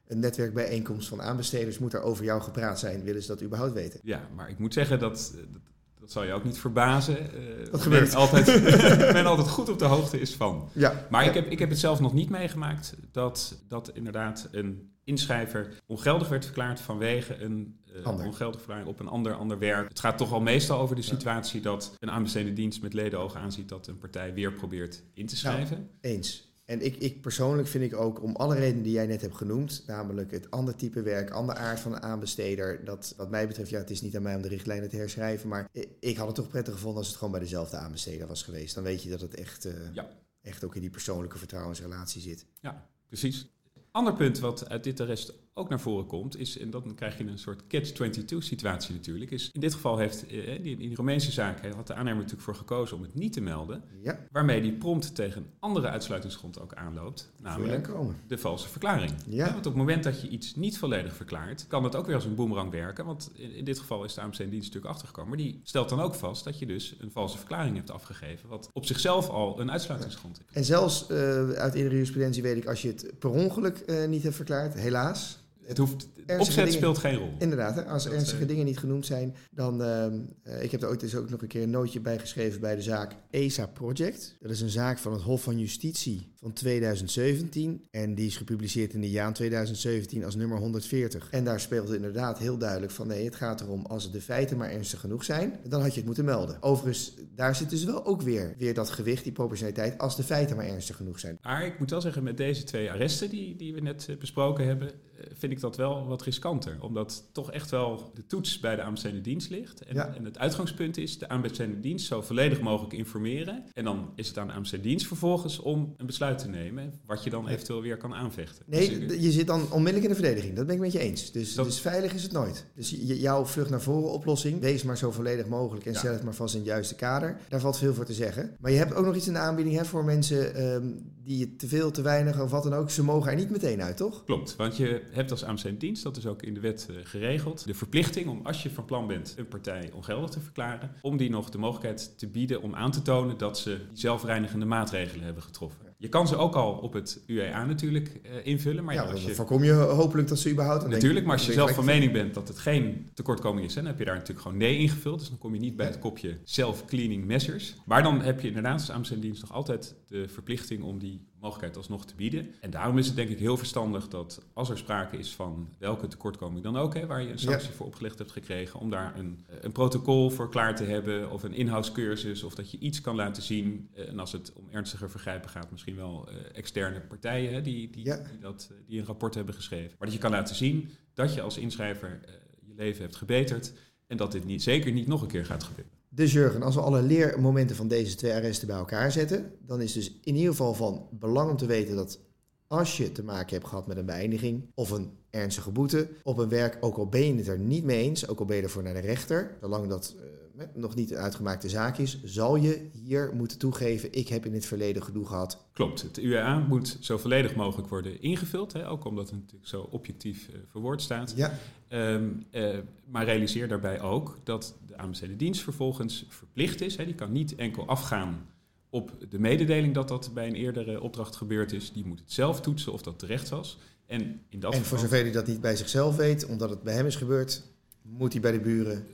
een 0.07 0.19
netwerkbijeenkomst 0.19 1.09
van 1.09 1.23
aanbesteders 1.23 1.79
moet 1.79 1.93
er 1.93 2.03
over 2.03 2.25
jou 2.25 2.43
gepraat 2.43 2.79
zijn. 2.79 3.03
Willen 3.03 3.23
ze 3.23 3.29
dat 3.29 3.43
überhaupt 3.43 3.75
weten? 3.75 4.01
Ja, 4.03 4.29
maar 4.35 4.51
ik 4.51 4.59
moet 4.59 4.73
zeggen 4.73 4.99
dat, 4.99 5.35
dat, 5.53 5.63
dat 6.05 6.13
zal 6.13 6.25
je 6.25 6.33
ook 6.33 6.45
niet 6.45 6.59
verbazen. 6.59 7.31
Wat 7.71 7.83
gebeurt? 7.83 8.09
Men 8.09 8.17
altijd, 8.17 8.47
men 9.13 9.27
altijd 9.27 9.49
goed 9.49 9.69
op 9.69 9.79
de 9.79 9.85
hoogte 9.85 10.21
is 10.21 10.35
van. 10.35 10.69
Ja. 10.73 11.07
Maar 11.11 11.23
ja. 11.23 11.29
ik, 11.29 11.35
heb, 11.35 11.51
ik 11.51 11.59
heb 11.59 11.69
het 11.69 11.79
zelf 11.79 12.01
nog 12.01 12.13
niet 12.13 12.31
meegemaakt 12.31 12.95
dat, 13.13 13.63
dat 13.69 13.91
inderdaad 13.95 14.49
een 14.51 14.93
inschrijver 15.05 15.73
ongeldig 15.87 16.29
werd 16.29 16.45
verklaard 16.45 16.81
vanwege 16.81 17.43
een 17.43 17.81
uh, 17.97 18.07
ongeldige 18.07 18.59
verklaring 18.59 18.89
op 18.89 19.01
een 19.01 19.09
ander, 19.09 19.35
ander 19.35 19.59
werk. 19.59 19.89
Het 19.89 20.01
gaat 20.01 20.19
toch 20.19 20.33
al 20.33 20.41
meestal 20.41 20.79
over 20.79 20.97
de 20.97 21.03
situatie 21.03 21.63
ja. 21.63 21.71
dat 21.71 21.97
een 22.01 22.11
aanbestedende 22.11 22.55
dienst 22.55 22.83
met 22.83 22.95
ledenogen 22.95 23.41
aanziet 23.41 23.69
dat 23.69 23.87
een 23.87 23.99
partij 23.99 24.35
weer 24.35 24.53
probeert 24.53 25.03
in 25.15 25.27
te 25.27 25.37
schrijven. 25.37 25.77
Nou, 25.77 26.15
eens. 26.15 26.53
En 26.65 26.85
ik, 26.85 26.97
ik 26.97 27.21
persoonlijk 27.21 27.69
vind 27.69 27.85
ik 27.85 27.97
ook, 27.97 28.23
om 28.23 28.37
alle 28.37 28.55
redenen 28.55 28.83
die 28.83 28.93
jij 28.93 29.07
net 29.07 29.21
hebt 29.21 29.37
genoemd, 29.37 29.83
namelijk 29.87 30.31
het 30.31 30.51
ander 30.51 30.77
type 30.77 31.03
werk, 31.03 31.31
ander 31.31 31.55
aard 31.55 31.81
van 31.81 31.93
een 31.93 32.03
aanbesteder, 32.03 32.85
dat 32.85 33.15
wat 33.17 33.31
mij 33.31 33.47
betreft, 33.47 33.71
ja, 33.71 33.79
het 33.79 33.91
is 33.91 34.03
niet 34.03 34.17
aan 34.17 34.23
mij 34.23 34.37
om 34.37 34.43
de 34.43 34.49
richtlijnen 34.49 34.89
te 34.89 34.97
herschrijven, 34.97 35.49
maar 35.49 35.69
ik 36.01 36.17
had 36.17 36.27
het 36.27 36.37
toch 36.37 36.49
prettig 36.49 36.75
gevonden 36.75 36.99
als 36.99 37.09
het 37.09 37.17
gewoon 37.17 37.33
bij 37.33 37.43
dezelfde 37.43 37.77
aanbesteder 37.77 38.27
was 38.27 38.43
geweest. 38.43 38.75
Dan 38.75 38.85
weet 38.85 39.03
je 39.03 39.11
dat 39.11 39.21
het 39.21 39.35
echt, 39.35 39.67
uh, 39.67 39.73
ja. 39.93 40.11
echt 40.43 40.65
ook 40.65 40.75
in 40.75 40.81
die 40.81 40.91
persoonlijke 40.91 41.39
vertrouwensrelatie 41.39 42.21
zit. 42.21 42.47
Ja, 42.61 42.89
precies. 43.09 43.49
Ander 43.91 44.15
punt 44.15 44.39
wat 44.39 44.69
uit 44.69 44.85
dit 44.85 45.01
arrest 45.01 45.33
ook 45.57 45.69
naar 45.69 45.81
voren 45.81 46.07
komt, 46.07 46.39
is, 46.39 46.59
en 46.59 46.71
dan 46.71 46.95
krijg 46.95 47.19
je 47.19 47.27
een 47.27 47.39
soort 47.39 47.67
catch-22 47.67 48.39
situatie 48.39 48.95
natuurlijk, 48.95 49.31
is 49.31 49.51
in 49.53 49.61
dit 49.61 49.75
geval 49.75 49.99
heeft, 49.99 50.27
eh, 50.27 50.65
in 50.65 50.79
die 50.79 50.95
Romeinse 50.95 51.33
zaak 51.33 51.67
had 51.75 51.87
de 51.87 51.95
aannemer 51.95 52.19
natuurlijk 52.19 52.43
voor 52.45 52.55
gekozen 52.55 52.97
om 52.97 53.03
het 53.03 53.15
niet 53.15 53.33
te 53.33 53.41
melden, 53.41 53.83
ja. 54.03 54.19
waarmee 54.31 54.63
die 54.63 54.73
prompt 54.73 55.15
tegen 55.15 55.43
een 55.43 55.49
andere 55.59 55.89
uitsluitingsgrond 55.89 56.61
ook 56.61 56.75
aanloopt, 56.75 57.33
namelijk 57.43 57.89
de 58.27 58.39
valse 58.39 58.69
verklaring. 58.69 59.13
Ja. 59.27 59.45
Want 59.45 59.57
op 59.57 59.65
het 59.65 59.75
moment 59.75 60.05
dat 60.05 60.21
je 60.21 60.29
iets 60.29 60.55
niet 60.55 60.79
volledig 60.79 61.17
verklaart, 61.17 61.67
kan 61.67 61.83
dat 61.83 61.97
ook 61.97 62.07
weer 62.07 62.15
als 62.15 62.25
een 62.25 62.35
boemerang 62.35 62.71
werken, 62.71 63.05
want 63.05 63.31
in, 63.35 63.55
in 63.55 63.65
dit 63.65 63.79
geval 63.79 64.05
is 64.05 64.15
de 64.15 64.21
AMC 64.21 64.37
dienst 64.37 64.53
natuurlijk 64.53 64.87
achtergekomen, 64.87 65.29
maar 65.29 65.39
die 65.39 65.61
stelt 65.63 65.89
dan 65.89 66.01
ook 66.01 66.15
vast 66.15 66.45
dat 66.45 66.59
je 66.59 66.67
dus 66.67 66.97
een 66.99 67.11
valse 67.11 67.39
verklaring 67.39 67.77
hebt 67.77 67.91
afgegeven, 67.91 68.49
wat 68.49 68.71
op 68.73 68.87
zichzelf 68.87 69.29
al 69.29 69.61
een 69.61 69.71
uitsluitingsgrond 69.71 70.41
is. 70.49 70.57
En 70.57 70.65
zelfs 70.65 71.07
uh, 71.11 71.17
uit 71.51 71.75
eerdere 71.75 71.95
jurisprudentie 71.95 72.43
weet 72.43 72.57
ik, 72.57 72.67
als 72.67 72.83
je 72.83 72.89
het 72.89 73.13
per 73.19 73.31
ongeluk 73.31 73.83
uh, 73.87 74.07
niet 74.07 74.23
hebt 74.23 74.35
verklaard, 74.35 74.75
helaas, 74.75 75.44
het 75.67 75.79
hoeft, 75.79 76.09
opzet 76.27 76.55
dingen, 76.55 76.73
speelt 76.73 76.99
geen 76.99 77.17
rol. 77.17 77.33
Inderdaad, 77.39 77.75
hè? 77.75 77.85
als 77.85 78.09
ernstige 78.09 78.43
uh, 78.43 78.49
dingen 78.49 78.65
niet 78.65 78.79
genoemd 78.79 79.07
zijn, 79.07 79.35
dan... 79.51 79.83
Uh, 79.83 80.63
ik 80.63 80.71
heb 80.71 80.83
er 80.83 80.89
ooit 80.89 81.03
eens 81.03 81.15
ook 81.15 81.31
nog 81.31 81.43
een 81.43 81.49
keer 81.49 81.63
een 81.63 81.71
nootje 81.71 82.01
bij 82.01 82.19
geschreven 82.19 82.61
bij 82.61 82.75
de 82.75 82.83
zaak 82.83 83.13
ESA 83.31 83.67
Project. 83.67 84.37
Dat 84.41 84.51
is 84.51 84.61
een 84.61 84.69
zaak 84.69 84.99
van 84.99 85.13
het 85.13 85.23
Hof 85.23 85.43
van 85.43 85.59
Justitie 85.59 86.33
van 86.45 86.53
2017. 86.53 87.85
En 87.91 88.15
die 88.15 88.27
is 88.27 88.37
gepubliceerd 88.37 88.93
in 88.93 89.01
de 89.01 89.11
jaar 89.11 89.33
2017 89.33 90.25
als 90.25 90.35
nummer 90.35 90.59
140. 90.59 91.31
En 91.31 91.45
daar 91.45 91.61
speelt 91.61 91.87
het 91.87 91.97
inderdaad 91.97 92.39
heel 92.39 92.59
duidelijk 92.59 92.93
van... 92.93 93.07
nee, 93.07 93.25
het 93.25 93.35
gaat 93.35 93.61
erom, 93.61 93.87
als 93.87 94.13
de 94.13 94.21
feiten 94.21 94.57
maar 94.57 94.71
ernstig 94.71 95.01
genoeg 95.01 95.25
zijn... 95.25 95.59
dan 95.69 95.81
had 95.81 95.91
je 95.91 95.97
het 95.97 96.07
moeten 96.07 96.25
melden. 96.25 96.63
Overigens, 96.63 97.15
daar 97.35 97.57
zit 97.57 97.71
dus 97.71 97.85
wel 97.85 98.05
ook 98.05 98.23
weer, 98.23 98.55
weer 98.59 98.75
dat 98.75 98.91
gewicht, 98.91 99.25
die 99.25 99.33
proportionaliteit... 99.33 99.99
als 99.99 100.17
de 100.17 100.23
feiten 100.23 100.57
maar 100.57 100.67
ernstig 100.67 100.97
genoeg 100.97 101.19
zijn. 101.19 101.39
Maar 101.43 101.67
ik 101.67 101.79
moet 101.79 101.91
wel 101.91 102.01
zeggen, 102.01 102.23
met 102.23 102.37
deze 102.37 102.65
twee 102.65 102.91
arresten 102.91 103.31
die, 103.31 103.57
die 103.57 103.75
we 103.75 103.81
net 103.81 104.17
besproken 104.19 104.67
hebben... 104.67 104.91
vind 105.39 105.53
ik 105.53 105.61
dat 105.61 105.77
wel 105.77 106.07
wat 106.07 106.23
riskanter. 106.23 106.77
Omdat 106.81 107.25
toch 107.33 107.53
echt 107.53 107.71
wel 107.71 108.11
de 108.15 108.27
toets 108.27 108.61
bij 108.61 108.77
de 108.77 108.83
aanbestedende 108.83 109.23
dienst 109.23 109.51
ligt. 109.51 109.85
En, 109.85 109.95
Ja. 109.95 110.15
en 110.15 110.25
het 110.25 110.39
uitgangspunt 110.39 110.97
is 110.97 111.19
de 111.19 111.29
aanbestedende 111.29 111.81
dienst 111.81 112.07
zo 112.07 112.23
volledig 112.23 112.61
mogelijk 112.61 112.93
informeren. 112.95 113.65
En 113.73 113.85
dan 113.85 114.11
is 114.15 114.29
het 114.29 114.39
aan 114.39 114.47
de 114.47 114.53
aanbestedende 114.53 114.91
dienst 114.91 115.07
vervolgens 115.07 115.59
om 115.59 115.95
een 115.97 116.07
besluit 116.07 116.39
te 116.39 116.49
nemen. 116.49 116.93
Wat 117.07 117.25
je 117.25 117.31
dan 117.31 117.49
eventueel 117.49 117.83
weer 117.83 117.97
kan 117.97 118.15
aanvechten. 118.15 118.65
Dus 118.69 118.89
Nee, 118.89 119.01
ik- 119.01 119.09
d- 119.09 119.23
je 119.23 119.31
zit 119.31 119.47
dan 119.47 119.61
onmiddellijk 119.73 120.05
in 120.05 120.09
de 120.17 120.23
verdediging. 120.23 120.57
Dat 120.57 120.67
ben 120.67 120.75
ik 120.75 120.81
met 120.81 120.93
je 120.93 120.99
eens. 120.99 121.33
Dus, 121.33 121.55
Dat- 121.55 121.65
dus 121.65 121.81
veilig 121.81 122.13
is 122.15 122.23
het 122.23 122.33
nooit. 122.33 122.67
Dus 122.75 122.91
jouw 122.99 123.45
vlucht 123.45 123.71
naar 123.71 123.83
voren 123.83 124.13
oplossing, 124.13 124.61
wees 124.61 124.83
maar 124.83 124.99
zo 124.99 125.11
volledig 125.11 125.47
mogelijk 125.47 125.87
en 125.87 125.93
Ja. 125.93 125.99
zet 125.99 126.13
het 126.13 126.23
maar 126.23 126.35
vast 126.35 126.55
in 126.55 126.61
het 126.61 126.69
juiste 126.69 126.95
kader. 126.95 127.37
Daar 127.49 127.61
valt 127.61 127.79
veel 127.79 127.95
voor 127.95 128.05
te 128.05 128.13
zeggen. 128.15 128.57
Maar 128.61 128.71
je 128.71 128.79
hebt 128.79 128.95
ook 128.95 129.05
nog 129.05 129.17
iets 129.17 129.27
in 129.27 129.33
de 129.33 129.39
aanbieding 129.39 129.77
hè, 129.77 129.85
voor 129.85 130.05
mensen 130.05 130.55
ehm, 130.55 130.87
die 131.23 131.39
je 131.39 131.57
te 131.57 131.69
veel, 131.69 131.91
te 131.91 132.03
weinig 132.03 132.41
of 132.41 132.51
wat 132.51 132.63
dan 132.63 132.75
ook. 132.75 132.91
Ze 132.91 133.05
mogen 133.05 133.31
er 133.31 133.37
niet 133.37 133.51
meteen 133.51 133.83
uit, 133.83 133.97
toch? 133.97 134.25
Klopt, 134.25 134.57
want 134.57 134.77
je 134.77 135.03
hebt 135.11 135.31
als 135.31 135.45
AMC 135.45 135.81
dienst, 135.81 136.03
dat 136.03 136.17
is 136.17 136.27
ook 136.27 136.43
in 136.43 136.55
de 136.55 136.61
wet 136.61 136.87
eh, 136.91 136.97
geregeld, 137.03 137.67
de 137.67 137.75
verplichting 137.75 138.29
om 138.29 138.41
als 138.43 138.63
je 138.63 138.71
van 138.71 138.85
plan 138.85 139.07
bent 139.07 139.35
een 139.37 139.49
partij 139.49 139.91
ongeldig 139.95 140.31
te 140.31 140.41
verklaren, 140.41 140.91
om 141.01 141.17
die 141.17 141.31
nog 141.31 141.51
de 141.51 141.59
mogelijkheid 141.59 142.19
te 142.19 142.27
bieden 142.27 142.63
om 142.63 142.75
aan 142.75 142.91
te 142.91 143.03
tonen 143.03 143.39
dat 143.39 143.59
ze 143.59 143.81
zelfreinigende 143.93 144.65
maatregelen 144.65 145.25
hebben 145.25 145.43
getroffen. 145.43 145.85
Je 145.99 146.09
kan 146.09 146.29
ze 146.29 146.37
ook 146.37 146.55
al 146.55 146.73
op 146.73 146.93
het 146.93 147.23
UEA 147.27 147.65
natuurlijk 147.65 148.21
eh, 148.23 148.47
invullen, 148.47 148.85
maar 148.85 148.95
ja, 148.95 149.03
ja, 149.03 149.11
als 149.11 149.25
je, 149.25 149.35
voorkom 149.35 149.65
je 149.65 149.73
hopelijk 149.73 150.29
dat 150.29 150.39
ze 150.39 150.51
überhaupt... 150.51 150.89
natuurlijk, 150.89 151.27
maar 151.27 151.37
als 151.37 151.47
je 151.47 151.53
zelf 151.53 151.75
van 151.75 151.85
mening 151.85 152.13
bent 152.13 152.35
dat 152.35 152.49
het 152.49 152.59
geen 152.59 153.11
tekortkoming 153.15 153.67
is, 153.67 153.75
hè, 153.75 153.81
dan 153.81 153.91
heb 153.91 153.99
je 153.99 154.05
daar 154.05 154.15
natuurlijk 154.15 154.41
gewoon 154.41 154.59
nee 154.59 154.79
ingevuld, 154.79 155.19
dus 155.19 155.29
dan 155.29 155.39
kom 155.39 155.55
je 155.55 155.61
niet 155.61 155.77
bij 155.77 155.87
het 155.87 155.99
kopje 155.99 156.39
self-cleaning 156.45 157.25
measures. 157.25 157.77
Maar 157.85 158.03
dan 158.03 158.21
heb 158.21 158.41
je 158.41 158.49
inderdaad 158.49 158.73
als 158.73 158.91
AMC 158.91 159.23
dienst 159.23 159.41
nog 159.41 159.53
altijd 159.53 159.95
de 160.09 160.29
verplichting 160.29 160.83
om 160.83 160.99
die 160.99 161.21
mogelijkheid 161.45 161.77
alsnog 161.77 162.07
te 162.07 162.15
bieden. 162.15 162.55
En 162.61 162.71
daarom 162.71 162.99
is 162.99 163.07
het 163.07 163.17
denk 163.17 163.29
ik 163.29 163.39
heel 163.39 163.57
verstandig 163.57 164.09
dat 164.09 164.43
als 164.53 164.71
er 164.71 164.79
sprake 164.79 165.17
is 165.17 165.35
van 165.35 165.69
welke 165.79 166.07
tekortkoming 166.07 166.63
dan 166.65 166.77
ook, 166.77 166.95
hè, 166.95 167.07
waar 167.07 167.23
je 167.23 167.31
een 167.31 167.39
sanctie 167.39 167.71
voor 167.71 167.87
opgelegd 167.87 168.19
hebt 168.19 168.33
gekregen, 168.33 168.81
om 168.81 168.91
daar 168.91 169.19
een, 169.19 169.45
een 169.61 169.73
protocol 169.73 170.31
voor 170.31 170.49
klaar 170.51 170.77
te 170.77 170.85
hebben 170.85 171.31
of 171.31 171.43
een 171.43 171.53
inhoudscursus 171.55 172.43
of 172.43 172.55
dat 172.55 172.71
je 172.71 172.79
iets 172.79 173.01
kan 173.01 173.15
laten 173.17 173.43
zien. 173.43 173.89
Eh, 173.95 174.09
En 174.09 174.19
als 174.19 174.33
het 174.33 174.53
om 174.53 174.65
ernstiger 174.71 175.11
vergrijpen 175.11 175.51
gaat, 175.51 175.71
misschien 175.71 175.97
wel 175.97 176.29
eh, 176.29 176.35
externe 176.53 177.01
partijen 177.01 177.53
hè, 177.55 177.61
die, 177.63 177.91
die, 177.91 178.05
Ja. 178.05 178.17
die, 178.17 178.39
dat, 178.39 178.69
eh, 178.71 178.77
die 178.87 178.99
een 179.01 179.07
rapport 179.07 179.35
hebben 179.35 179.55
geschreven. 179.55 179.89
Maar 179.99 180.07
dat 180.09 180.13
je 180.13 180.19
kan 180.23 180.31
laten 180.31 180.55
zien 180.55 180.89
dat 181.15 181.35
je 181.35 181.43
als 181.43 181.59
inschrijver 181.59 182.21
eh, 182.27 182.33
je 182.67 182.75
leven 182.77 183.03
hebt 183.03 183.17
gebeterd 183.17 183.73
en 184.07 184.17
dat 184.17 184.33
dit 184.33 184.45
niet, 184.45 184.63
zeker 184.63 184.93
niet 184.93 185.07
nog 185.07 185.23
een 185.23 185.29
keer 185.29 185.45
gaat 185.47 185.63
gebeuren. 185.63 185.93
Dus 186.15 186.33
Jurgen, 186.33 186.63
als 186.63 186.75
we 186.75 186.81
alle 186.81 187.03
leermomenten 187.03 187.77
van 187.77 187.89
deze 187.89 188.15
twee 188.15 188.33
arresten 188.35 188.67
bij 188.67 188.77
elkaar 188.77 189.13
zetten, 189.13 189.53
dan 189.61 189.81
is 189.81 189.93
dus 189.93 190.19
in 190.23 190.35
ieder 190.35 190.51
geval 190.51 190.75
van 190.75 191.09
belang 191.11 191.51
om 191.51 191.57
te 191.57 191.67
weten 191.67 191.97
dat 191.97 192.21
als 192.67 192.97
je 192.97 193.13
te 193.13 193.25
maken 193.25 193.55
hebt 193.55 193.69
gehad 193.69 193.87
met 193.87 193.97
een 193.97 194.07
beëindiging 194.07 194.71
of 194.75 194.91
een 194.91 195.11
ernstige 195.35 195.71
boete 195.71 196.09
op 196.23 196.39
een 196.39 196.49
werk, 196.49 196.77
ook 196.81 196.97
al 196.97 197.07
ben 197.07 197.27
je 197.27 197.35
het 197.35 197.49
er 197.49 197.59
niet 197.59 197.85
mee 197.85 198.03
eens, 198.03 198.29
ook 198.29 198.39
al 198.39 198.45
ben 198.45 198.57
je 198.57 198.63
ervoor 198.63 198.83
naar 198.83 198.95
de 198.95 199.01
rechter, 199.01 199.57
zolang 199.61 199.89
dat 199.89 200.15
eh, 200.57 200.65
nog 200.75 200.95
niet 200.95 201.11
een 201.11 201.17
uitgemaakte 201.17 201.69
zaak 201.69 201.99
is, 201.99 202.21
zal 202.25 202.57
je 202.57 202.89
hier 202.93 203.31
moeten 203.35 203.59
toegeven, 203.59 204.13
ik 204.13 204.29
heb 204.29 204.47
in 204.47 204.55
het 204.55 204.67
verleden 204.67 205.03
gedoe 205.03 205.27
gehad. 205.27 205.65
Klopt, 205.73 206.03
het 206.03 206.19
UEA 206.19 206.59
moet 206.59 206.97
zo 207.01 207.19
volledig 207.19 207.55
mogelijk 207.55 207.89
worden 207.89 208.23
ingevuld, 208.23 208.73
hè, 208.73 208.89
ook 208.89 209.05
omdat 209.05 209.31
het 209.31 209.39
natuurlijk 209.39 209.69
zo 209.69 209.89
objectief 209.91 210.49
eh, 210.49 210.55
verwoord 210.71 211.03
staat. 211.03 211.33
Ja, 211.37 211.59
Ehm, 211.95 212.29
eh, 212.51 212.79
maar 213.05 213.25
realiseer 213.25 213.69
daarbij 213.69 214.01
ook 214.01 214.39
dat 214.45 214.77
de 214.87 214.97
aanbestedende 214.97 215.45
dienst 215.45 215.63
vervolgens 215.63 216.25
verplicht 216.29 216.81
is. 216.81 216.97
Hè, 216.97 217.05
die 217.05 217.15
kan 217.15 217.33
niet 217.33 217.55
enkel 217.55 217.87
afgaan 217.87 218.47
op 218.91 219.13
de 219.29 219.39
mededeling 219.39 219.95
dat 219.95 220.09
dat 220.09 220.31
bij 220.35 220.47
een 220.47 220.55
eerdere 220.55 221.01
opdracht 221.01 221.37
gebeurd 221.37 221.73
is. 221.73 221.93
Die 221.93 222.07
moet 222.07 222.19
het 222.19 222.33
zelf 222.33 222.61
toetsen 222.61 222.93
of 222.93 223.03
dat 223.03 223.19
terecht 223.19 223.49
was. 223.49 223.79
En 224.15 224.41
in 224.49 224.61
dat 224.61 224.75
en 224.75 224.85
voor 224.85 224.99
zover 224.99 225.23
hij 225.23 225.33
dat 225.33 225.47
niet 225.47 225.61
bij 225.61 225.77
zichzelf 225.77 226.17
weet, 226.17 226.47
omdat 226.47 226.71
het 226.71 226.83
bij 226.83 226.95
hem 226.95 227.07
is 227.07 227.17
gebeurd, 227.17 227.63
moet 228.03 228.33
hij 228.33 228.41
bij 228.41 228.53
de 228.53 228.61
buren. 228.61 229.07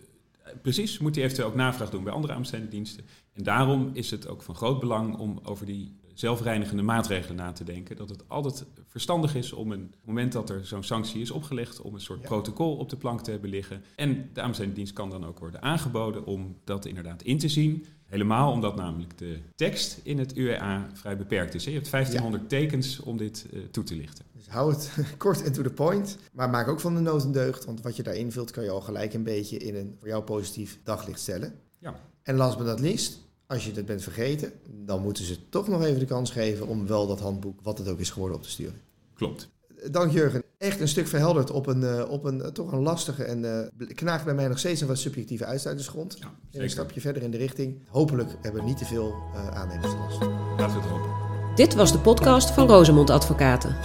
eh, 0.42 0.52
precies, 0.62 0.98
moet 0.98 1.14
hij 1.14 1.24
eventueel 1.24 1.48
ook 1.48 1.54
navraag 1.54 1.90
doen 1.90 2.04
bij 2.04 2.12
andere 2.12 2.32
diensten. 2.68 3.04
En 3.32 3.42
daarom 3.42 3.90
is 3.92 4.10
het 4.10 4.28
ook 4.28 4.42
van 4.42 4.54
groot 4.54 4.80
belang 4.80 5.16
om 5.16 5.40
over 5.42 5.66
die 5.66 5.96
zelfreinigende 6.20 6.82
maatregelen 6.82 7.36
na 7.36 7.52
te 7.52 7.64
denken. 7.64 7.96
Dat 7.96 8.08
het 8.08 8.22
altijd 8.28 8.64
verstandig 8.86 9.34
is 9.34 9.52
om 9.52 9.72
een 9.72 9.80
het 9.80 10.06
moment 10.06 10.32
dat 10.32 10.50
er 10.50 10.66
zo'n 10.66 10.82
sanctie 10.82 11.20
is 11.20 11.30
opgelegd, 11.30 11.80
om 11.80 11.94
een 11.94 12.00
soort 12.00 12.20
Ja. 12.20 12.26
protocol 12.26 12.76
op 12.76 12.88
de 12.88 12.96
plank 12.96 13.20
te 13.20 13.30
hebben 13.30 13.50
liggen. 13.50 13.82
En 13.96 14.30
de 14.32 14.40
aanbestedende 14.40 14.76
dienst 14.76 14.92
kan 14.92 15.10
dan 15.10 15.26
ook 15.26 15.38
worden 15.38 15.62
aangeboden 15.62 16.26
om 16.26 16.56
dat 16.64 16.86
inderdaad 16.86 17.22
in 17.22 17.38
te 17.38 17.48
zien. 17.48 17.86
Helemaal 18.04 18.52
omdat 18.52 18.76
namelijk 18.76 19.18
de 19.18 19.38
tekst 19.54 20.00
in 20.02 20.18
het 20.18 20.36
UEA 20.36 20.88
vrij 20.92 21.16
beperkt 21.16 21.54
is. 21.54 21.64
Je 21.64 21.70
hebt 21.70 21.90
1500 21.90 22.48
tekens 22.48 23.00
om 23.00 23.16
dit 23.16 23.46
eh, 23.52 23.60
toe 23.70 23.84
te 23.84 23.94
lichten. 23.96 24.24
Dus 24.36 24.48
hou 24.48 24.72
het 24.72 24.92
kort 25.18 25.42
en 25.42 25.52
to 25.52 25.62
the 25.62 25.70
point, 25.70 26.18
maar 26.32 26.50
maak 26.50 26.68
ook 26.68 26.80
van 26.80 26.94
de 26.94 27.00
nood 27.00 27.24
een 27.24 27.32
deugd, 27.32 27.64
want 27.64 27.80
wat 27.82 27.96
je 27.96 28.02
daar 28.02 28.14
invult 28.16 28.50
kan 28.50 28.64
je 28.64 28.70
al 28.70 28.80
gelijk 28.80 29.14
een 29.14 29.22
beetje 29.22 29.56
in 29.56 29.74
een 29.74 29.96
voor 29.98 30.08
jou 30.08 30.22
positief 30.22 30.78
daglicht 30.84 31.20
stellen. 31.20 31.54
Ja. 31.78 32.00
En 32.22 32.36
last 32.36 32.56
but 32.58 32.66
not 32.66 32.80
least, 32.80 33.18
als 33.50 33.64
je 33.64 33.72
het 33.74 33.86
bent 33.86 34.02
vergeten, 34.02 34.52
dan 34.84 35.02
moeten 35.02 35.24
ze 35.24 35.48
toch 35.48 35.68
nog 35.68 35.84
even 35.84 35.98
de 35.98 36.04
kans 36.04 36.30
geven 36.30 36.66
om 36.66 36.86
wel 36.86 37.06
dat 37.06 37.20
handboek, 37.20 37.60
wat 37.62 37.78
het 37.78 37.88
ook 37.88 37.98
is 37.98 38.10
geworden, 38.10 38.36
op 38.36 38.42
te 38.42 38.50
sturen. 38.50 38.80
Klopt. 39.14 39.48
Dank 39.90 40.12
Jurgen. 40.12 40.42
Echt 40.58 40.80
een 40.80 40.88
stuk 40.88 41.06
verhelderd 41.06 41.50
op 41.50 41.66
een, 41.66 41.82
eh, 41.82 42.10
op 42.10 42.24
een 42.24 42.42
eh, 42.42 42.48
toch 42.48 42.72
een 42.72 42.82
lastige 42.82 43.24
en 43.24 43.70
eh, 43.78 43.94
knaagt 43.94 44.24
bij 44.24 44.34
mij 44.34 44.48
nog 44.48 44.58
steeds 44.58 44.80
een 44.80 44.86
wat 44.86 44.98
subjectieve 44.98 45.44
uitsluitingsgrond. 45.44 46.16
Ja, 46.20 46.34
En 46.50 46.62
een 46.62 46.70
stapje 46.70 47.00
verder 47.00 47.22
in 47.22 47.30
de 47.30 47.36
richting. 47.36 47.78
Hopelijk 47.88 48.30
hebben 48.40 48.60
we 48.60 48.66
niet 48.66 48.78
te 48.78 48.84
veel 48.84 49.14
eh 49.34 49.48
aannemers 49.48 49.92
last. 49.92 50.20
Laten 50.20 50.76
we 50.76 50.82
het 50.82 50.90
hopen. 50.90 51.10
Dit 51.54 51.74
was 51.74 51.92
de 51.92 51.98
podcast 51.98 52.50
van 52.50 52.68
Rosemond 52.68 53.10
Advocaten. 53.10 53.76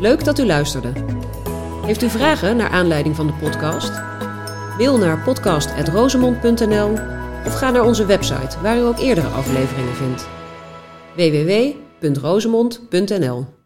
Leuk 0.00 0.24
dat 0.24 0.38
u 0.38 0.46
luisterde. 0.46 0.92
Heeft 1.82 2.02
u 2.02 2.08
vragen 2.08 2.56
naar 2.56 2.70
aanleiding 2.70 3.16
van 3.16 3.26
de 3.26 3.34
podcast? 3.34 3.92
Mail 4.76 4.98
naar 4.98 5.22
podcast.rosemond.nl 5.22 7.21
Of 7.46 7.54
ga 7.54 7.70
naar 7.70 7.84
onze 7.84 8.06
website 8.06 8.60
waar 8.60 8.78
u 8.78 8.80
ook 8.80 8.98
eerdere 8.98 9.28
afleveringen 9.28 9.94
vindt. 9.94 10.26
www.rozemond.nl 11.16 13.61